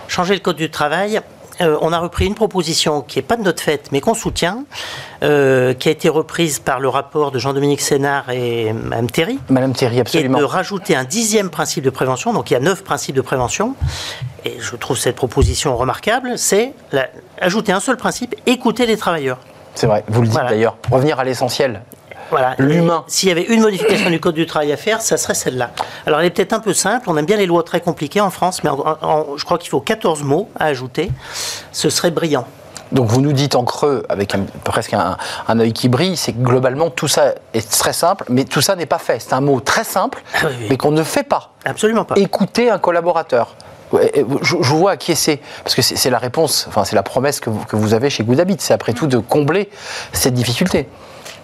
Changer 0.08 0.34
le 0.34 0.40
code 0.40 0.56
du 0.56 0.70
travail, 0.70 1.20
euh, 1.60 1.76
on 1.80 1.92
a 1.92 1.98
repris 1.98 2.26
une 2.26 2.34
proposition 2.34 3.02
qui 3.02 3.18
n'est 3.18 3.22
pas 3.22 3.36
de 3.36 3.42
notre 3.42 3.62
fait, 3.62 3.90
mais 3.92 4.00
qu'on 4.00 4.14
soutient, 4.14 4.64
euh, 5.22 5.74
qui 5.74 5.88
a 5.88 5.92
été 5.92 6.08
reprise 6.08 6.58
par 6.58 6.80
le 6.80 6.88
rapport 6.88 7.30
de 7.30 7.38
Jean-Dominique 7.38 7.80
Sénard 7.80 8.30
et 8.30 8.72
Mme 8.72 9.10
Théry, 9.10 9.38
Madame 9.48 9.72
est 9.80 10.00
absolument. 10.00 10.38
de 10.38 10.44
rajouter 10.44 10.94
un 10.94 11.04
dixième 11.04 11.50
principe 11.50 11.84
de 11.84 11.90
prévention. 11.90 12.32
Donc 12.32 12.50
il 12.50 12.54
y 12.54 12.56
a 12.56 12.60
neuf 12.60 12.84
principes 12.84 13.16
de 13.16 13.20
prévention. 13.20 13.74
Et 14.44 14.56
je 14.60 14.76
trouve 14.76 14.96
cette 14.96 15.16
proposition 15.16 15.76
remarquable, 15.76 16.38
c'est 16.38 16.74
ajouter 17.40 17.72
un 17.72 17.80
seul 17.80 17.96
principe, 17.96 18.34
écouter 18.46 18.86
les 18.86 18.96
travailleurs. 18.96 19.38
C'est 19.74 19.86
vrai, 19.86 20.04
vous 20.08 20.22
le 20.22 20.26
dites 20.28 20.34
Voilà. 20.34 20.50
d'ailleurs. 20.50 20.76
Revenir 20.90 21.18
à 21.18 21.24
l'essentiel. 21.24 21.82
Voilà. 22.30 22.54
L'humain. 22.58 23.04
S'il 23.06 23.28
y 23.28 23.32
avait 23.32 23.42
une 23.44 23.60
modification 23.62 24.10
du 24.10 24.20
code 24.20 24.34
du 24.34 24.46
travail 24.46 24.72
à 24.72 24.76
faire, 24.76 25.00
ça 25.00 25.16
serait 25.16 25.34
celle-là. 25.34 25.70
Alors 26.06 26.20
elle 26.20 26.26
est 26.26 26.30
peut-être 26.30 26.52
un 26.52 26.60
peu 26.60 26.74
simple, 26.74 27.08
on 27.10 27.16
aime 27.16 27.26
bien 27.26 27.36
les 27.36 27.46
lois 27.46 27.62
très 27.62 27.80
compliquées 27.80 28.20
en 28.20 28.30
France, 28.30 28.62
mais 28.64 28.70
en- 28.70 28.96
en- 29.00 29.36
je 29.36 29.44
crois 29.44 29.58
qu'il 29.58 29.70
faut 29.70 29.80
14 29.80 30.22
mots 30.22 30.48
à 30.58 30.66
ajouter. 30.66 31.10
Ce 31.72 31.90
serait 31.90 32.10
brillant. 32.10 32.46
Donc 32.90 33.06
vous 33.08 33.20
nous 33.20 33.32
dites 33.32 33.54
en 33.54 33.64
creux, 33.64 34.04
avec 34.08 34.34
un- 34.34 34.46
presque 34.64 34.94
un, 34.94 35.18
un 35.46 35.60
œil 35.60 35.72
qui 35.74 35.88
brille, 35.90 36.16
c'est 36.16 36.32
que 36.32 36.38
globalement 36.38 36.88
tout 36.88 37.08
ça 37.08 37.34
est 37.52 37.70
très 37.70 37.92
simple, 37.92 38.24
mais 38.30 38.44
tout 38.44 38.62
ça 38.62 38.76
n'est 38.76 38.86
pas 38.86 38.98
fait. 38.98 39.20
C'est 39.20 39.34
un 39.34 39.42
mot 39.42 39.60
très 39.60 39.84
simple, 39.84 40.22
Ah 40.34 40.38
oui, 40.44 40.52
oui. 40.60 40.66
mais 40.70 40.76
qu'on 40.78 40.90
ne 40.90 41.02
fait 41.02 41.22
pas. 41.22 41.52
Absolument 41.66 42.04
pas. 42.04 42.14
Écouter 42.16 42.70
un 42.70 42.78
collaborateur. 42.78 43.54
Et 44.14 44.24
Je, 44.42 44.56
je 44.60 44.68
vous 44.70 44.78
vois 44.78 44.92
acquiescer, 44.92 45.40
parce 45.64 45.74
que 45.74 45.80
c'est 45.82 45.96
c'est 45.96 46.10
la 46.10 46.18
réponse, 46.18 46.66
enfin 46.68 46.84
c'est 46.84 46.96
la 46.96 47.02
promesse 47.02 47.40
que 47.40 47.48
vous, 47.50 47.64
que 47.64 47.74
vous 47.76 47.94
avez 47.94 48.10
chez 48.10 48.22
Good 48.22 48.38
Habit, 48.40 48.56
c'est 48.58 48.74
après 48.74 48.92
tout 48.92 49.06
de 49.06 49.16
combler 49.18 49.70
cette 50.12 50.34
difficulté. 50.34 50.88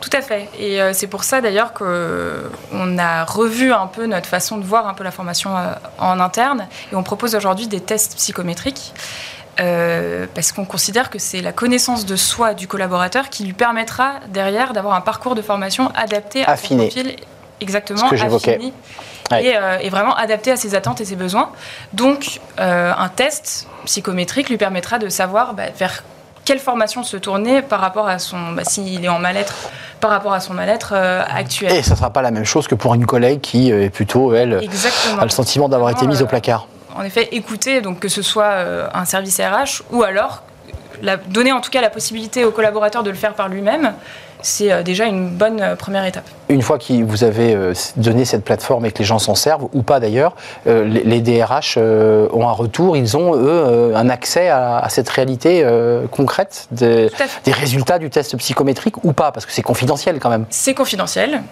Tout 0.05 0.17
à 0.17 0.21
fait. 0.21 0.49
Et 0.59 0.83
euh, 0.83 0.93
c'est 0.93 1.07
pour 1.07 1.25
ça 1.25 1.41
d'ailleurs 1.41 1.73
qu'on 1.73 2.99
a 2.99 3.25
revu 3.25 3.73
un 3.73 3.87
peu 3.87 4.05
notre 4.07 4.27
façon 4.27 4.59
de 4.59 4.65
voir 4.65 4.87
un 4.87 4.93
peu 4.93 5.03
la 5.03 5.11
formation 5.11 5.57
euh, 5.57 5.73
en 5.99 6.21
interne. 6.21 6.67
Et 6.93 6.95
on 6.97 7.03
propose 7.03 7.35
aujourd'hui 7.35 7.69
des 7.69 7.81
tests 7.81 8.17
psychométriques. 8.17 8.93
euh, 9.61 10.27
parce 10.35 10.51
qu'on 10.53 10.65
considère 10.65 11.09
que 11.11 11.19
c'est 11.21 11.41
la 11.41 11.53
connaissance 11.53 12.05
de 12.07 12.17
soi 12.17 12.55
du 12.55 12.67
collaborateur 12.67 13.31
qui 13.31 13.45
lui 13.45 13.53
permettra 13.53 14.15
derrière 14.29 14.73
d'avoir 14.73 14.95
un 14.95 15.01
parcours 15.01 15.35
de 15.37 15.43
formation 15.43 15.91
adapté 15.95 16.45
Affiné. 16.45 16.87
à 16.89 16.91
son 16.91 16.95
profil 16.97 17.17
exactement 17.61 18.01
Ce 18.07 18.11
que 18.11 18.17
j'évoquais. 18.17 18.57
affini, 18.57 18.73
Ouais. 19.31 19.45
et, 19.47 19.57
euh, 19.57 19.79
et 19.81 19.89
vraiment 19.91 20.15
adapté 20.17 20.51
à 20.51 20.57
ses 20.57 20.75
attentes 20.75 21.01
et 21.01 21.05
ses 21.07 21.17
besoins. 21.17 21.51
Donc 21.95 22.41
euh, 22.61 22.93
un 22.99 23.09
test 23.09 23.67
psychométrique 23.87 24.51
lui 24.51 24.59
permettra 24.59 24.99
de 24.99 25.09
savoir 25.09 25.55
bah, 25.55 25.71
vers 25.79 26.03
quelle 26.45 26.59
formation 26.59 27.03
se 27.03 27.17
tourner 27.17 27.63
par 27.63 27.81
rapport 27.81 28.09
à 28.09 28.19
son, 28.19 28.53
bah, 28.53 28.63
s'il 28.65 29.05
est 29.05 29.09
en 29.09 29.19
mal-être, 29.19 29.55
par 30.01 30.11
rapport 30.11 30.33
à 30.35 30.41
son 30.41 30.53
mal-être 30.55 30.93
euh, 30.95 31.23
actuel. 31.35 31.73
Et 31.73 31.83
ça 31.83 31.93
ne 31.93 31.97
sera 31.97 32.11
pas 32.11 32.23
la 32.23 32.31
même 32.31 32.45
chose 32.45 32.69
que 32.69 32.75
pour 32.75 32.95
une 32.95 33.07
collègue 33.07 33.41
qui 33.41 33.73
euh, 33.73 33.85
est 33.85 33.91
plutôt, 33.91 34.35
elle, 34.35 34.61
Exactement. 34.63 35.21
a 35.21 35.25
le 35.25 35.31
sentiment 35.31 35.69
d'avoir 35.69 35.91
été 35.91 36.07
mise 36.07 36.21
au 36.21 36.27
Euh, 36.27 36.29
placard. 36.29 36.67
En 36.97 37.03
effet, 37.03 37.29
écouter, 37.33 37.81
donc 37.81 37.99
que 38.01 38.09
ce 38.09 38.23
soit 38.23 38.45
euh, 38.53 38.87
un 38.95 39.05
service 39.05 39.41
RH 39.41 39.83
ou 39.91 40.03
alors 40.05 40.43
la- 41.03 41.17
donner 41.17 41.51
en 41.53 41.61
tout 41.61 41.71
cas 41.71 41.81
la 41.81 41.91
possibilité 41.91 42.45
au 42.45 42.51
collaborateur 42.53 43.03
de 43.03 43.11
le 43.11 43.17
faire 43.17 43.35
par 43.35 43.49
lui-même, 43.49 43.95
c'est 44.45 44.71
euh, 44.71 44.83
déjà 44.83 45.07
une 45.07 45.31
bonne 45.31 45.61
euh, 45.61 45.75
première 45.75 46.05
étape. 46.05 46.25
Une 46.49 46.63
fois 46.63 46.79
que 46.79 47.03
vous 47.03 47.25
avez 47.25 47.55
euh, 47.55 47.73
donné 47.97 48.25
cette 48.25 48.45
plateforme 48.45 48.85
et 48.85 48.93
que 48.93 48.99
les 48.99 49.05
gens 49.05 49.19
s'en 49.19 49.35
servent, 49.35 49.69
ou 49.73 49.83
pas 49.83 49.99
d'ailleurs, 50.01 50.37
les, 50.67 51.21
DRH 51.21 51.79
ont 51.79 52.49
un 52.49 52.53
retour, 52.53 52.97
ils 52.97 53.17
ont, 53.17 53.35
eux, 53.35 53.95
un 53.97 54.11
accès 54.11 54.49
à, 54.49 54.87
cette 54.91 55.09
réalité 55.09 55.67
concrète 56.11 56.69
des 56.71 57.11
résultats 57.47 57.99
du 57.99 58.11
test 58.11 58.37
psychométrique 58.37 59.03
ou 59.05 59.13
pas, 59.13 59.33
parce 59.33 59.47
que 59.47 59.53
c'est 59.53 59.63
confidentiel 59.63 60.19
quand 60.21 60.29
même. 60.29 60.45
C'est 60.51 60.75
confidentiel. 60.75 61.43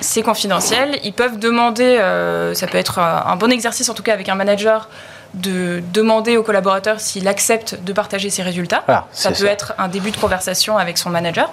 C'est 0.00 0.22
confidentiel. 0.22 0.98
Ils 1.04 1.12
peuvent 1.12 1.38
demander, 1.38 1.84
euh, 1.84 2.54
ça 2.54 2.66
peut 2.66 2.78
être 2.78 2.98
un 2.98 3.36
bon 3.36 3.50
exercice 3.50 3.88
en 3.88 3.94
tout 3.94 4.02
cas 4.02 4.12
avec 4.12 4.28
un 4.28 4.34
manager, 4.34 4.88
de 5.34 5.82
demander 5.92 6.36
au 6.36 6.42
collaborateur 6.42 7.00
s'il 7.00 7.26
accepte 7.28 7.78
de 7.82 7.92
partager 7.92 8.28
ses 8.30 8.42
résultats. 8.42 8.82
Voilà, 8.86 9.06
ça 9.12 9.30
peut 9.30 9.34
ça. 9.36 9.46
être 9.46 9.72
un 9.78 9.88
début 9.88 10.10
de 10.10 10.16
conversation 10.16 10.76
avec 10.78 10.98
son 10.98 11.10
manager, 11.10 11.50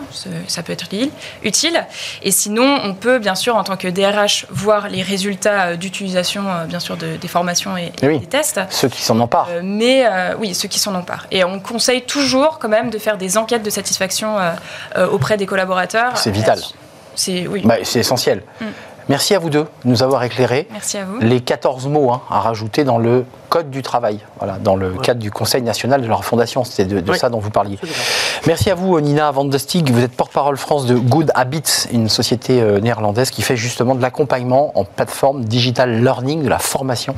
ça 0.47 0.63
peut 0.63 0.73
être 0.73 0.85
utile. 1.43 1.85
Et 2.23 2.31
sinon, 2.31 2.79
on 2.83 2.93
peut 2.93 3.19
bien 3.19 3.35
sûr 3.35 3.55
en 3.55 3.63
tant 3.63 3.77
que 3.77 3.87
DRH 3.87 4.45
voir 4.49 4.89
les 4.89 5.01
résultats 5.01 5.67
euh, 5.67 5.75
d'utilisation 5.75 6.43
euh, 6.49 6.65
bien 6.65 6.79
sûr 6.79 6.97
de- 6.97 7.15
des 7.15 7.27
formations 7.27 7.77
et, 7.77 7.91
Eh 8.01 8.07
oui. 8.07 8.19
des 8.19 8.25
tests. 8.27 8.59
Ceux 8.69 8.89
qui 8.89 9.01
s'en 9.01 9.19
emparent. 9.19 9.47
Euh, 9.51 9.61
mais 9.63 10.05
euh, 10.05 10.35
oui, 10.39 10.53
ceux 10.53 10.67
qui 10.67 10.79
s'en 10.79 10.93
emparent. 10.95 11.25
Et 11.31 11.43
on 11.43 11.59
conseille 11.59 12.01
toujours 12.03 12.59
quand 12.59 12.69
même 12.69 12.89
de 12.89 12.97
faire 12.97 13.17
des 13.17 13.37
enquêtes 13.37 13.63
de 13.63 13.69
satisfaction 13.69 14.37
euh, 14.39 15.07
auprès 15.07 15.37
des 15.37 15.45
collaborateurs. 15.45 16.17
C'est 16.17 16.31
vital. 16.31 16.59
C'est 17.15 17.47
oui. 17.47 17.61
Bah, 17.65 17.75
c'est 17.83 17.99
essentiel. 17.99 18.43
Mm. 18.61 18.65
Merci 19.09 19.33
à 19.35 19.39
vous 19.39 19.49
deux 19.49 19.63
de 19.63 19.89
nous 19.89 20.03
avoir 20.03 20.23
éclairés. 20.23 20.67
Merci 20.71 20.97
à 20.99 21.05
vous. 21.05 21.17
Les 21.19 21.41
14 21.41 21.87
mots 21.87 22.11
hein, 22.11 22.21
à 22.29 22.39
rajouter 22.39 22.83
dans 22.83 22.97
le 22.99 23.25
Code 23.49 23.71
du 23.71 23.81
travail, 23.81 24.19
voilà, 24.37 24.59
dans 24.59 24.75
le 24.75 24.91
cadre 24.91 25.19
du 25.19 25.31
Conseil 25.31 25.63
national 25.63 26.03
de 26.03 26.07
leur 26.07 26.23
fondation. 26.23 26.63
C'était 26.63 26.85
de, 26.85 26.99
de 26.99 27.11
Oui. 27.11 27.17
ça 27.17 27.29
dont 27.31 27.39
vous 27.39 27.49
parliez. 27.49 27.77
Absolument. 27.81 27.97
Merci 28.45 28.69
à 28.69 28.75
vous, 28.75 28.99
Nina 29.01 29.31
Van 29.31 29.43
de 29.43 29.57
Stig. 29.57 29.89
Vous 29.91 30.03
êtes 30.03 30.11
porte-parole 30.11 30.55
France 30.55 30.85
de 30.85 30.93
Good 30.93 31.31
Habits, 31.33 31.87
une 31.91 32.09
société 32.09 32.61
euh, 32.61 32.79
néerlandaise 32.79 33.31
qui 33.31 33.41
fait 33.41 33.57
justement 33.57 33.95
de 33.95 34.03
l'accompagnement 34.03 34.71
en 34.77 34.83
plateforme 34.85 35.43
digital 35.45 36.03
learning, 36.03 36.43
de 36.43 36.47
la 36.49 36.59
formation 36.59 37.15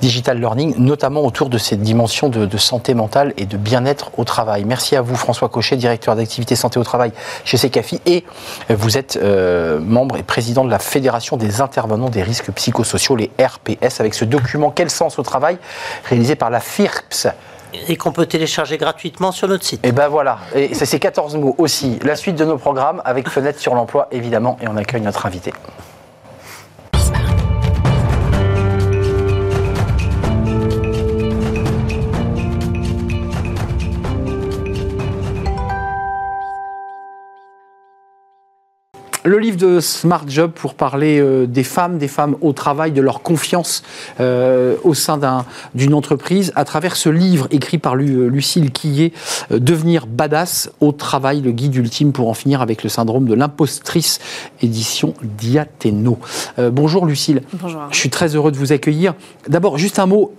digital 0.00 0.40
learning, 0.40 0.74
notamment 0.78 1.20
autour 1.20 1.48
de 1.48 1.58
ces 1.58 1.76
dimensions 1.76 2.28
de, 2.28 2.44
de 2.44 2.56
santé 2.58 2.94
mentale 2.94 3.32
et 3.36 3.46
de 3.46 3.56
bien-être 3.56 4.10
au 4.18 4.24
travail. 4.24 4.64
Merci 4.64 4.96
à 4.96 5.00
vous, 5.02 5.14
François 5.14 5.48
Cochet, 5.48 5.76
directeur 5.76 6.16
d'activité 6.16 6.56
santé 6.56 6.80
au 6.80 6.84
travail 6.84 7.12
chez 7.44 7.56
Secafi. 7.56 8.00
Et 8.04 8.24
euh, 8.72 8.74
vous 8.76 8.98
êtes 8.98 9.16
euh, 9.22 9.78
membre 9.78 10.16
et 10.16 10.24
président 10.24 10.64
de 10.64 10.70
la 10.70 10.80
Fédération 10.80 11.27
des 11.36 11.60
intervenants 11.60 12.08
des 12.08 12.22
risques 12.22 12.50
psychosociaux, 12.52 13.16
les 13.16 13.30
RPS, 13.40 14.00
avec 14.00 14.14
ce 14.14 14.24
document 14.24 14.70
Quel 14.70 14.90
sens 14.90 15.18
au 15.18 15.22
travail, 15.22 15.58
réalisé 16.04 16.36
par 16.36 16.50
la 16.50 16.60
FIRPS. 16.60 17.28
Et 17.88 17.96
qu'on 17.96 18.12
peut 18.12 18.24
télécharger 18.24 18.78
gratuitement 18.78 19.30
sur 19.30 19.46
notre 19.46 19.64
site. 19.64 19.84
Et 19.84 19.92
ben 19.92 20.08
voilà, 20.08 20.38
et 20.54 20.74
c'est 20.74 20.86
ces 20.86 20.98
14 20.98 21.36
mots 21.36 21.54
aussi. 21.58 21.98
La 22.02 22.16
suite 22.16 22.36
de 22.36 22.44
nos 22.44 22.56
programmes 22.56 23.02
avec 23.04 23.28
Fenêtre 23.28 23.60
sur 23.60 23.74
l'emploi, 23.74 24.08
évidemment, 24.10 24.56
et 24.62 24.68
on 24.68 24.76
accueille 24.76 25.02
notre 25.02 25.26
invité. 25.26 25.52
Le 39.28 39.38
livre 39.38 39.58
de 39.58 39.78
Smart 39.80 40.24
Job 40.26 40.52
pour 40.54 40.72
parler 40.72 41.20
euh, 41.20 41.46
des 41.46 41.62
femmes, 41.62 41.98
des 41.98 42.08
femmes 42.08 42.36
au 42.40 42.54
travail, 42.54 42.92
de 42.92 43.02
leur 43.02 43.20
confiance 43.20 43.82
euh, 44.20 44.76
au 44.84 44.94
sein 44.94 45.20
d'une 45.74 45.92
entreprise, 45.92 46.50
à 46.56 46.64
travers 46.64 46.96
ce 46.96 47.10
livre 47.10 47.46
écrit 47.50 47.76
par 47.76 47.94
Lucille 47.94 48.72
Quillet, 48.72 49.12
euh, 49.52 49.58
Devenir 49.58 50.06
badass 50.06 50.70
au 50.80 50.92
travail, 50.92 51.42
le 51.42 51.52
guide 51.52 51.74
ultime 51.74 52.12
pour 52.12 52.30
en 52.30 52.32
finir 52.32 52.62
avec 52.62 52.82
le 52.82 52.88
syndrome 52.88 53.26
de 53.26 53.34
l'impostrice, 53.34 54.18
édition 54.62 55.12
Diathéno. 55.22 56.18
bonjour 56.72 57.04
Lucille. 57.04 57.42
Bonjour. 57.52 57.82
Je 57.90 57.98
suis 57.98 58.08
très 58.08 58.34
heureux 58.34 58.50
de 58.50 58.56
vous 58.56 58.72
accueillir. 58.72 59.14
D'abord, 59.46 59.76
juste 59.76 59.98
un 59.98 60.06
mot 60.06 60.32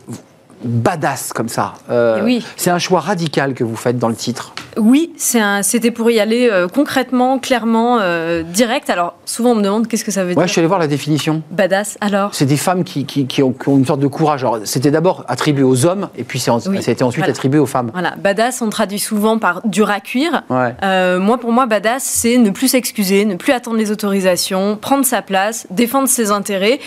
badass 0.64 1.34
comme 1.34 1.50
ça. 1.50 1.74
Euh, 1.90 2.22
oui. 2.24 2.46
C'est 2.56 2.70
un 2.70 2.80
choix 2.80 3.00
radical 3.00 3.54
que 3.54 3.64
vous 3.64 3.76
faites 3.76 3.98
dans 3.98 4.10
le 4.10 4.16
titre. 4.16 4.54
Oui, 4.78 5.12
c'était 5.18 5.92
pour 5.92 6.10
y 6.12 6.20
aller 6.20 6.48
euh, 6.50 6.68
concrètement, 6.68 7.40
clairement, 7.40 8.00
euh, 8.00 8.44
direct. 8.44 8.90
Alors 8.90 9.16
souvent 9.26 9.52
on 9.52 9.56
me 9.56 9.62
demande 9.62 9.88
qu'est-ce 9.88 10.06
que 10.06 10.12
ça 10.12 10.24
veut 10.24 10.30
dire. 10.30 10.38
Ouais, 10.38 10.48
je 10.48 10.52
suis 10.52 10.60
allé 10.60 10.68
voir 10.68 10.80
la 10.80 10.88
définition. 10.88 11.42
Badass, 11.52 11.98
alors 12.02 12.34
C'est 12.34 12.46
des 12.46 12.58
femmes 12.58 12.84
qui, 12.84 13.06
qui, 13.06 13.44
ont, 13.44 13.54
une 13.68 13.86
sorte 13.86 14.00
de 14.00 14.08
courage. 14.08 14.46
C'était 14.64 14.92
d'abord 14.92 15.26
attribué 15.28 15.64
aux 15.64 15.86
hommes 15.86 16.10
et 16.18 16.24
puis 16.24 16.40
ça 16.40 16.54
a 16.54 16.92
été 16.92 17.04
ensuite 17.04 17.28
attribué 17.28 17.60
aux 17.60 17.66
femmes. 17.66 17.90
Voilà, 17.94 18.16
badass 18.18 18.62
on 18.62 18.70
traduit 18.70 19.00
souvent 19.00 19.38
par 19.38 19.66
dur 19.66 19.90
à 19.90 20.00
cuire. 20.00 20.44
Ouais. 20.50 20.74
moi 21.20 21.38
pour 21.38 21.52
moi, 21.52 21.66
badass 21.66 22.04
c'est 22.04 22.38
ne 22.38 22.50
plus 22.50 22.70
s'excuser, 22.70 23.26
ne 23.26 23.36
plus 23.36 23.54
attendre 23.54 23.78
les 23.78 23.92
autorisations, 23.92 24.78
prendre 24.80 25.06
sa 25.06 25.22
place, 25.22 25.68
défendre 25.72 26.08
ses 26.08 26.32
intérêts 26.32 26.80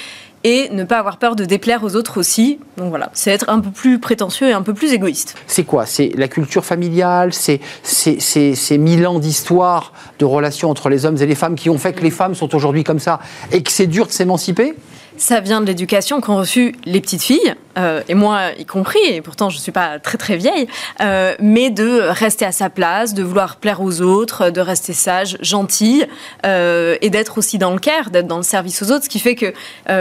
et 0.45 0.69
ne 0.71 0.85
pas 0.85 0.99
avoir 0.99 1.19
peur 1.19 1.37
de 1.37 1.45
déplaire 1.45 1.85
aux 1.85 1.97
autres 1.97 2.19
aussi. 2.19 2.59
Donc 2.77 2.89
voilà, 2.91 3.11
c'est 3.13 3.31
être 3.31 3.49
un 3.49 3.61
peu 3.61 3.71
plus 3.71 3.99
prétentieux 3.99 4.49
et 4.49 4.53
un 4.53 4.63
peu 4.63 4.75
plus 4.75 4.93
égoïste. 4.93 5.37
C'est 5.47 5.65
quoi? 5.65 5.87
C'est 5.87 6.13
la 6.17 6.29
culture 6.29 6.65
familiale? 6.65 7.33
C'est 7.33 7.61
ces 7.83 8.79
mille 8.79 9.07
ans 9.07 9.19
d'histoire 9.19 9.93
de 10.19 10.25
relations 10.25 10.71
entre 10.71 10.89
les 10.89 11.07
hommes 11.07 11.17
et 11.21 11.27
les 11.27 11.35
femmes 11.35 11.55
qui 11.55 11.71
ont 11.71 11.79
fait 11.79 11.93
que 11.93 12.03
les 12.03 12.11
femmes 12.11 12.35
sont 12.35 12.55
aujourd'hui 12.55 12.85
comme 12.85 12.99
ça 12.99 13.21
et 13.53 13.63
que 13.63 13.71
c'est 13.71 13.87
dur 13.87 14.07
de 14.07 14.13
s'émanciper? 14.13 14.75
Ça 15.23 15.39
vient 15.39 15.61
de 15.61 15.67
l'éducation 15.67 16.21
qu'ont 16.21 16.37
reçu 16.37 16.75
les 16.85 17.01
petites 17.01 17.23
filles, 17.23 17.55
euh, 17.79 18.03
et 18.09 18.15
moi 18.15 18.51
y 18.59 18.67
compris, 18.67 18.99
et 19.09 19.21
pourtant 19.21 19.51
je 19.51 19.57
ne 19.57 19.61
suis 19.61 19.71
pas 19.71 20.01
très 20.01 20.19
très 20.19 20.37
vieille, 20.37 20.67
euh, 21.01 21.37
mais 21.39 21.71
de 21.71 22.01
rester 22.09 22.45
à 22.45 22.51
sa 22.51 22.71
place, 22.71 23.15
de 23.15 23.23
vouloir 23.23 23.57
plaire 23.57 23.83
aux 23.83 24.01
autres, 24.01 24.51
de 24.51 24.61
rester 24.61 24.93
sage, 24.93 25.39
gentille, 25.41 26.09
euh, 26.45 26.97
et 27.03 27.09
d'être 27.09 27.39
aussi 27.39 27.57
dans 27.59 27.71
le 27.71 27.79
care, 27.79 28.11
d'être 28.11 28.27
dans 28.27 28.39
le 28.39 28.43
service 28.43 28.83
aux 28.83 28.91
autres, 28.91 29.05
ce 29.05 29.09
qui 29.09 29.21
fait 29.21 29.37
que 29.37 29.55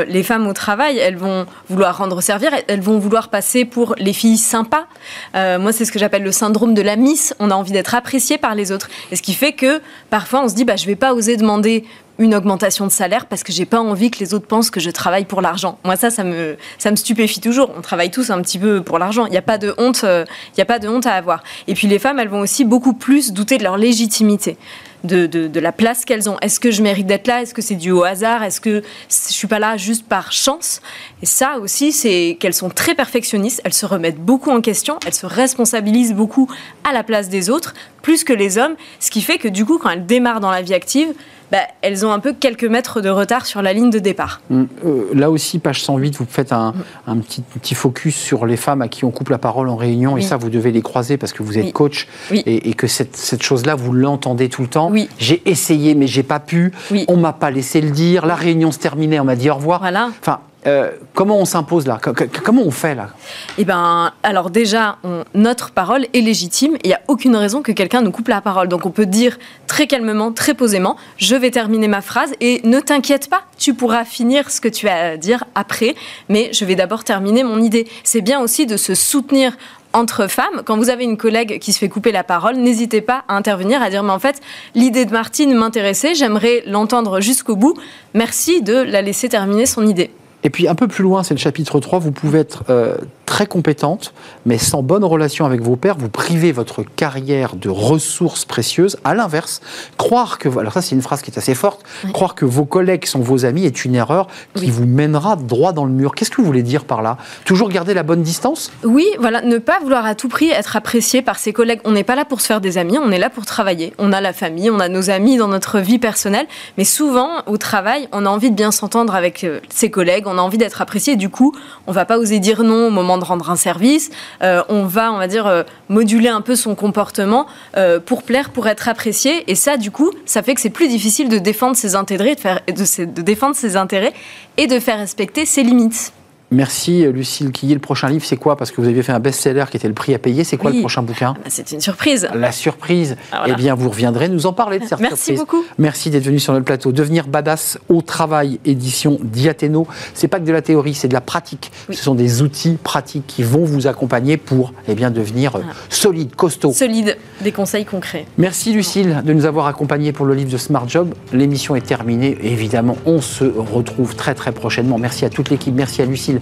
les 0.07 0.23
femmes 0.23 0.47
au 0.47 0.53
travail, 0.53 0.97
elles 0.97 1.17
vont 1.17 1.45
vouloir 1.69 1.97
rendre 1.97 2.19
servir, 2.21 2.49
elles 2.67 2.81
vont 2.81 2.97
vouloir 2.97 3.29
passer 3.29 3.63
pour 3.63 3.93
les 3.99 4.13
filles 4.13 4.38
sympas. 4.38 4.88
moi 5.36 5.71
c'est 5.71 5.86
ce 5.86 5.91
que 5.91 5.99
j'appelle 5.99 6.23
le 6.23 6.31
syndrome 6.31 6.73
de 6.73 6.81
la 6.81 6.95
miss, 6.95 7.36
on 7.39 7.51
a 7.51 7.55
envie 7.55 7.71
d'être 7.71 7.93
apprécié 7.93 8.39
par 8.39 8.55
les 8.55 8.71
autres, 8.71 8.89
et 9.12 9.15
ce 9.15 9.21
qui 9.21 9.34
fait 9.34 9.53
que 9.53 9.81
parfois 10.10 10.43
on 10.43 10.49
se 10.49 10.55
dit 10.55 10.65
bah, 10.65 10.77
je 10.77 10.88
vais 10.88 10.95
pas 10.95 11.13
oser 11.13 11.38
demander 11.38 11.86
une 12.21 12.36
augmentation 12.36 12.86
de 12.86 12.91
salaire 12.91 13.25
parce 13.25 13.43
que 13.43 13.51
j'ai 13.51 13.65
pas 13.65 13.79
envie 13.79 14.12
que 14.12 14.19
les 14.19 14.34
autres 14.34 14.45
pensent 14.45 14.69
que 14.69 14.79
je 14.79 14.89
travaille 14.91 15.25
pour 15.25 15.41
l'argent. 15.41 15.79
Moi, 15.84 15.95
ça, 15.95 16.12
ça 16.12 16.23
me, 16.23 16.55
ça 16.77 16.91
me 16.91 16.95
stupéfie 16.95 17.41
toujours. 17.41 17.71
On 17.75 17.81
travaille 17.81 18.12
tous 18.12 18.29
un 18.29 18.41
petit 18.41 18.60
peu 18.60 18.81
pour 18.84 18.99
l'argent. 18.99 19.25
Il 19.25 19.31
n'y 19.31 19.38
a 19.38 19.41
pas 19.41 19.57
de 19.57 19.73
honte, 19.77 20.01
euh, 20.03 20.25
n'y 20.57 20.62
a 20.62 20.65
pas 20.65 20.79
de 20.79 20.88
honte 20.88 21.07
à 21.07 21.13
avoir. 21.13 21.43
Et 21.67 21.73
puis 21.73 21.88
les 21.88 21.99
femmes, 21.99 22.19
elles 22.19 22.29
vont 22.29 22.41
aussi 22.41 22.63
beaucoup 22.63 22.93
plus 22.93 23.34
douter 23.34 23.57
de 23.57 23.63
leur 23.63 23.77
légitimité. 23.77 24.57
De, 25.03 25.25
de, 25.25 25.60
la 25.60 25.71
place 25.71 26.05
qu'elles 26.05 26.29
ont. 26.29 26.38
Est-ce 26.41 26.60
que 26.60 26.69
je 26.69 26.84
mérite 26.84 27.07
d'être 27.07 27.25
là? 27.25 27.41
Est-ce 27.41 27.55
que 27.55 27.62
c'est 27.63 27.73
dû 27.73 27.89
au 27.89 28.03
hasard? 28.03 28.43
Est-ce 28.43 28.62
que 28.62 28.84
je 29.10 29.34
suis 29.34 29.47
pas 29.47 29.57
là 29.57 29.75
juste 29.75 30.07
par 30.07 30.31
chance? 30.31 30.79
Et 31.23 31.25
ça 31.25 31.57
aussi, 31.57 31.91
c'est 31.91 32.38
qu'elles 32.39 32.53
sont 32.53 32.69
très 32.69 32.93
perfectionnistes. 32.93 33.62
Elles 33.65 33.73
se 33.73 33.88
remettent 33.88 34.23
beaucoup 34.23 34.51
en 34.51 34.62
question. 34.62 34.99
Elles 35.07 35.15
se 35.15 35.25
responsabilisent 35.25 36.13
beaucoup 36.13 36.47
à 36.84 36.93
la 36.93 37.01
place 37.01 37.29
des 37.29 37.49
autres, 37.49 37.73
plus 38.03 38.23
que 38.23 38.31
les 38.31 38.60
hommes. 38.60 38.75
Ce 38.99 39.10
qui 39.10 39.21
fait 39.21 39.39
que 39.39 39.47
du 39.47 39.65
coup, 39.65 39.79
quand 39.79 39.89
elles 39.89 40.05
démarrent 40.05 40.39
dans 40.39 40.51
la 40.51 40.62
vie 40.62 40.75
active, 40.75 41.15
bah, 41.51 41.59
elles 41.81 42.05
ont 42.05 42.11
un 42.11 42.19
peu 42.19 42.33
quelques 42.33 42.65
mètres 42.65 43.01
de 43.01 43.09
retard 43.09 43.45
sur 43.45 43.61
la 43.61 43.73
ligne 43.73 43.89
de 43.89 43.99
départ. 43.99 44.41
Hum, 44.49 44.67
euh, 44.85 45.09
là 45.13 45.29
aussi, 45.29 45.59
page 45.59 45.83
108, 45.83 46.15
vous 46.17 46.25
faites 46.29 46.51
un, 46.51 46.73
petit, 47.07 47.41
petit, 47.41 47.75
focus 47.75 48.15
sur 48.15 48.45
les 48.45 48.57
femmes 48.57 48.81
à 48.81 48.87
qui 48.87 49.05
on 49.05 49.11
coupe 49.11 49.29
la 49.29 49.37
parole 49.37 49.69
en 49.69 49.75
réunion, 49.75 50.17
et 50.17 50.21
ça, 50.21 50.37
vous 50.37 50.49
devez 50.49 50.71
les 50.71 50.81
croiser 50.81 51.17
parce 51.17 51.33
que 51.33 51.43
vous 51.43 51.57
êtes 51.57 51.73
coach, 51.73 52.07
Et, 52.31 52.73
que 52.73 52.87
cette, 52.87 53.17
cette 53.17 53.43
chose-là, 53.43 53.75
vous 53.75 53.93
l'entendez 53.93 54.49
tout 54.49 54.61
le 54.61 54.67
temps. 54.67 54.91
J'ai 55.17 55.41
essayé, 55.45 55.93
mais 55.93 56.07
j'ai 56.07 56.23
pas 56.23 56.39
pu. 56.39 56.71
On 57.07 57.17
m'a 57.17 57.33
pas 57.33 57.51
laissé 57.51 57.81
le 57.81 57.91
dire. 57.91 58.25
La 58.25 58.35
réunion 58.35 58.71
se 58.71 58.79
terminait, 58.79 59.19
on 59.19 59.25
m'a 59.25 59.35
dit 59.35 59.49
au 59.49 59.55
revoir. 59.55 59.81
Voilà. 59.81 60.09
Enfin, 60.19 60.39
euh, 60.67 60.91
comment 61.13 61.38
on 61.38 61.45
s'impose 61.45 61.88
là? 61.88 62.00
Comment 62.43 62.62
on 62.62 62.71
fait 62.71 62.95
là? 62.95 63.10
Eh 63.58 63.65
ben, 63.65 64.12
alors 64.24 64.50
déjà, 64.50 64.97
notre 65.34 65.71
parole 65.71 66.06
est 66.13 66.21
légitime. 66.21 66.78
Il 66.84 66.88
n'y 66.88 66.93
a 66.93 67.02
aucune 67.08 67.36
raison 67.36 67.62
que 67.62 67.71
quelqu'un 67.71 68.02
nous 68.02 68.12
coupe 68.12 68.28
la 68.28 68.41
parole. 68.41 68.67
Donc 68.67 68.86
on 68.86 68.91
peut 68.91 69.06
dire 69.06 69.38
très 69.67 69.88
calmement, 69.88 70.32
très 70.32 70.54
posément, 70.54 70.97
je 71.17 71.36
vais 71.36 71.50
terminer 71.50 71.88
ma 71.88 72.02
phrase 72.02 72.34
et 72.41 72.62
ne 72.63 72.80
t'inquiète 72.80 73.30
pas, 73.30 73.43
tu 73.58 73.74
pourras 73.74 74.04
finir 74.04 74.50
ce 74.50 74.62
que 74.62 74.67
tu 74.67 74.88
as 74.88 75.12
à 75.12 75.17
dire 75.17 75.45
après, 75.56 75.95
mais 76.30 76.50
je 76.54 76.65
vais 76.65 76.76
d'abord 76.76 77.04
terminer 77.04 77.43
mon 77.43 77.62
idée. 77.62 77.88
C'est 78.04 78.21
bien 78.21 78.39
aussi 78.41 78.65
de 78.65 78.78
se 78.78 78.93
soutenir 78.95 79.58
entre 79.93 80.28
femmes, 80.28 80.62
quand 80.65 80.78
vous 80.78 80.89
avez 80.89 81.04
une 81.04 81.17
collègue 81.17 81.60
qui 81.60 81.74
se 81.74 81.80
fait 81.80 81.89
couper 81.89 82.12
la 82.12 82.24
parole, 82.24 82.56
n'hésitez 82.56 83.02
pas 83.02 83.26
à 83.28 83.36
intervenir, 83.36 83.82
à 83.82 83.89
dire 83.89 84.04
mais 84.04 84.13
en 84.13 84.19
fait, 84.19 84.39
l'idée 84.74 85.06
de 85.06 85.12
Martine 85.12 85.54
m'intéressait, 85.54 86.15
j'aimerais 86.15 86.63
l'entendre 86.65 87.19
jusqu'au 87.19 87.58
bout. 87.58 87.74
Merci 88.13 88.62
de 88.62 88.76
la 88.76 89.02
laisser 89.02 89.28
terminer 89.28 89.65
son 89.65 89.86
idée. 89.86 90.12
Et 90.43 90.49
puis 90.49 90.67
un 90.67 90.75
peu 90.75 90.88
plus 90.88 91.04
loin, 91.04 91.23
c'est 91.23 91.34
le 91.34 91.39
chapitre 91.39 91.80
3, 91.80 91.99
vous 91.99 92.12
pouvez 92.12 92.39
être 92.39 92.63
euh, 92.69 92.97
très 93.32 93.48
compétente, 93.48 94.13
mais 94.46 94.58
sans 94.58 94.84
bonne 94.84 95.06
relation 95.06 95.46
avec 95.46 95.62
vos 95.62 95.78
pairs, 95.78 95.96
vous 95.98 96.10
privez 96.10 96.52
votre 96.52 96.84
carrière 96.84 97.56
de 97.56 97.70
ressources 97.70 98.44
précieuses. 98.44 98.98
À 99.06 99.13
l'inverse, 99.13 99.62
croire 99.96 100.38
que, 100.38 100.50
alors 100.60 100.74
ça 100.74 100.82
c'est 100.82 100.96
une 100.96 101.02
phrase 101.02 101.22
qui 101.22 101.32
est 101.32 101.38
assez 101.38 101.56
forte, 101.56 101.82
croire 102.12 102.36
que 102.36 102.44
vos 102.44 102.65
collègues 102.65 103.06
sont 103.06 103.22
vos 103.22 103.46
amis 103.46 103.63
est 103.63 103.86
une 103.86 103.96
erreur 103.96 104.28
qui 104.54 104.70
vous 104.70 104.86
mènera 104.86 105.38
droit 105.38 105.72
dans 105.72 105.86
le 105.86 105.94
mur. 105.94 106.13
Qu'est-ce 106.13 106.30
que 106.30 106.41
vous 106.41 106.46
voulez 106.46 106.62
dire 106.62 106.84
par 106.84 107.02
là? 107.02 107.15
Toujours 107.46 107.70
garder 107.70 107.94
la 107.94 108.04
bonne 108.04 108.22
distance? 108.22 108.70
Oui, 108.84 109.08
voilà, 109.17 109.41
ne 109.41 109.60
pas 109.60 109.80
vouloir 109.80 110.06
à 110.06 110.13
tout 110.13 110.28
prix 110.28 110.50
être 110.50 110.76
apprécié 110.76 111.22
par 111.22 111.39
ses 111.39 111.54
collègues. 111.54 111.80
On 111.86 111.94
n'est 111.94 112.04
pas 112.04 112.15
là 112.15 112.26
pour 112.26 112.41
se 112.41 112.48
faire 112.48 112.60
des 112.60 112.78
amis, 112.78 112.98
on 112.98 113.12
est 113.12 113.17
là 113.17 113.30
pour 113.30 113.46
travailler. 113.46 113.94
On 113.98 114.12
a 114.12 114.20
la 114.20 114.34
famille, 114.34 114.70
on 114.70 114.82
a 114.82 114.89
nos 114.89 115.10
amis 115.10 115.38
dans 115.38 115.48
notre 115.48 115.80
vie 115.80 116.00
personnelle, 116.00 116.48
mais 116.78 116.84
souvent 116.84 117.30
au 117.48 117.56
travail, 117.56 118.10
on 118.12 118.26
a 118.26 118.30
envie 118.30 118.52
de 118.52 118.56
bien 118.58 118.72
s'entendre 118.72 119.15
avec 119.15 119.46
euh, 119.46 119.62
ses 119.70 119.89
collègues, 119.89 120.26
on 120.28 120.38
a 120.38 120.41
envie 120.41 120.58
d'être 120.58 120.82
apprécié. 120.82 121.15
Du 121.15 121.30
coup, 121.30 121.56
on 121.88 121.94
va 121.94 122.04
pas 122.04 122.17
oser 122.17 122.39
dire 122.39 122.63
non 122.63 122.88
au 122.88 122.91
moment 122.91 123.20
de 123.21 123.25
rendre 123.25 123.49
un 123.49 123.55
service. 123.55 124.10
Euh, 124.43 124.62
on 124.67 124.86
va, 124.86 125.13
on 125.13 125.25
dire, 125.27 125.47
euh, 125.47 125.63
moduler 125.88 126.27
un 126.27 126.41
peu 126.41 126.55
son 126.55 126.75
comportement 126.75 127.47
euh, 127.77 127.99
pour 127.99 128.23
plaire, 128.23 128.49
pour 128.49 128.67
être 128.67 128.89
apprécié. 128.89 129.49
Et 129.49 129.55
ça, 129.55 129.77
du 129.77 129.91
coup, 129.91 130.12
ça 130.25 130.43
fait 130.43 130.53
que 130.53 130.62
c'est 130.62 130.69
plus 130.69 130.89
difficile 130.89 131.29
de 131.29 131.41
de 131.41 133.21
défendre 133.21 133.55
ses 133.55 133.77
intérêts 133.77 134.13
et 134.57 134.67
de 134.67 134.79
faire 134.79 134.99
respecter 134.99 135.45
ses 135.45 135.63
limites. 135.63 136.13
Merci 136.51 137.05
Lucille 137.05 137.51
Quillet. 137.51 137.73
Le 137.73 137.79
prochain 137.79 138.09
livre, 138.09 138.25
c'est 138.25 138.35
quoi? 138.35 138.57
Parce 138.57 138.71
que 138.71 138.81
vous 138.81 138.87
aviez 138.87 139.03
fait 139.03 139.13
un 139.13 139.19
best-seller 139.21 139.65
qui 139.71 139.77
était 139.77 139.87
le 139.87 139.93
prix 139.93 140.13
à 140.13 140.19
payer. 140.19 140.43
C'est 140.43 140.57
quoi 140.57 140.71
le 140.71 140.81
prochain 140.81 141.01
bouquin? 141.01 141.33
Ah 141.37 141.47
C'est 141.47 141.71
une 141.71 141.79
surprise. 141.79 142.27
La 142.35 142.51
surprise. 142.51 143.15
Ah, 143.31 143.45
eh 143.47 143.53
bien, 143.53 143.73
vous 143.73 143.89
reviendrez 143.89 144.27
nous 144.27 144.45
en 144.45 144.51
parler 144.51 144.79
de 144.79 144.85
cette 144.85 144.99
Merci 144.99 145.35
surprise. 145.35 145.39
beaucoup. 145.39 145.63
Merci 145.77 146.09
d'être 146.09 146.25
venu 146.25 146.39
sur 146.39 146.51
notre 146.51 146.65
plateau. 146.65 146.91
Devenir 146.91 147.27
badass 147.27 147.79
au 147.87 148.01
travail, 148.01 148.59
édition 148.65 149.17
Diathéno. 149.23 149.87
C'est 150.13 150.27
pas 150.27 150.39
que 150.39 150.45
de 150.45 150.51
la 150.51 150.61
théorie, 150.61 150.93
c'est 150.93 151.07
de 151.07 151.13
la 151.13 151.21
pratique. 151.21 151.71
Ce 151.89 152.03
sont 152.03 152.15
des 152.15 152.41
outils 152.41 152.77
pratiques 152.83 153.27
qui 153.27 153.43
vont 153.43 153.63
vous 153.63 153.87
accompagner 153.87 154.35
pour 154.35 154.73
eh 154.89 154.93
bien, 154.93 155.09
devenir 155.09 155.55
euh, 155.55 155.61
solide, 155.89 156.35
costaud. 156.35 156.73
Solide, 156.73 157.17
des 157.39 157.53
conseils 157.53 157.85
concrets. 157.85 158.25
Merci 158.37 158.73
Lucille 158.73 159.21
de 159.23 159.31
nous 159.31 159.45
avoir 159.45 159.67
accompagnés 159.67 160.11
pour 160.11 160.25
le 160.25 160.33
livre 160.33 160.51
de 160.51 160.57
Smart 160.57 160.87
Job. 160.89 161.13
L'émission 161.31 161.77
est 161.77 161.85
terminée. 161.85 162.37
Évidemment, 162.43 162.97
on 163.05 163.21
se 163.21 163.45
retrouve 163.45 164.15
très 164.15 164.35
très 164.35 164.51
prochainement. 164.51 164.97
Merci 164.97 165.23
à 165.23 165.29
toute 165.29 165.49
l'équipe. 165.49 165.73
Merci 165.73 166.01
à 166.01 166.05
Lucille 166.05 166.40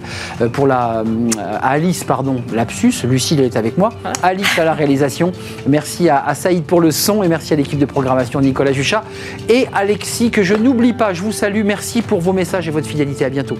pour 0.52 0.66
la 0.66 0.80
à 0.80 0.98
euh, 1.00 1.58
Alice, 1.62 2.04
pardon, 2.04 2.42
lapsus. 2.52 2.92
Lucille 3.04 3.40
est 3.40 3.56
avec 3.56 3.78
moi. 3.78 3.90
Alice 4.22 4.58
à 4.58 4.64
la 4.64 4.74
réalisation. 4.74 5.32
Merci 5.66 6.08
à, 6.08 6.34
Saïd 6.34 6.64
pour 6.64 6.80
le 6.80 6.90
son 6.90 7.22
et 7.22 7.28
merci 7.28 7.52
à 7.52 7.56
l'équipe 7.56 7.78
de 7.78 7.86
programmation 7.86 8.40
Nicolas 8.40 8.72
Juchat 8.72 9.04
et 9.48 9.66
Alexis 9.74 10.30
que 10.30 10.42
je 10.42 10.54
n'oublie 10.54 10.92
pas. 10.92 11.12
Je 11.12 11.22
vous 11.22 11.32
salue. 11.32 11.62
Merci 11.64 12.02
pour 12.02 12.20
vos 12.20 12.32
messages 12.32 12.68
et 12.68 12.70
votre 12.70 12.86
fidélité. 12.86 13.24
À 13.24 13.30
bientôt. 13.30 13.56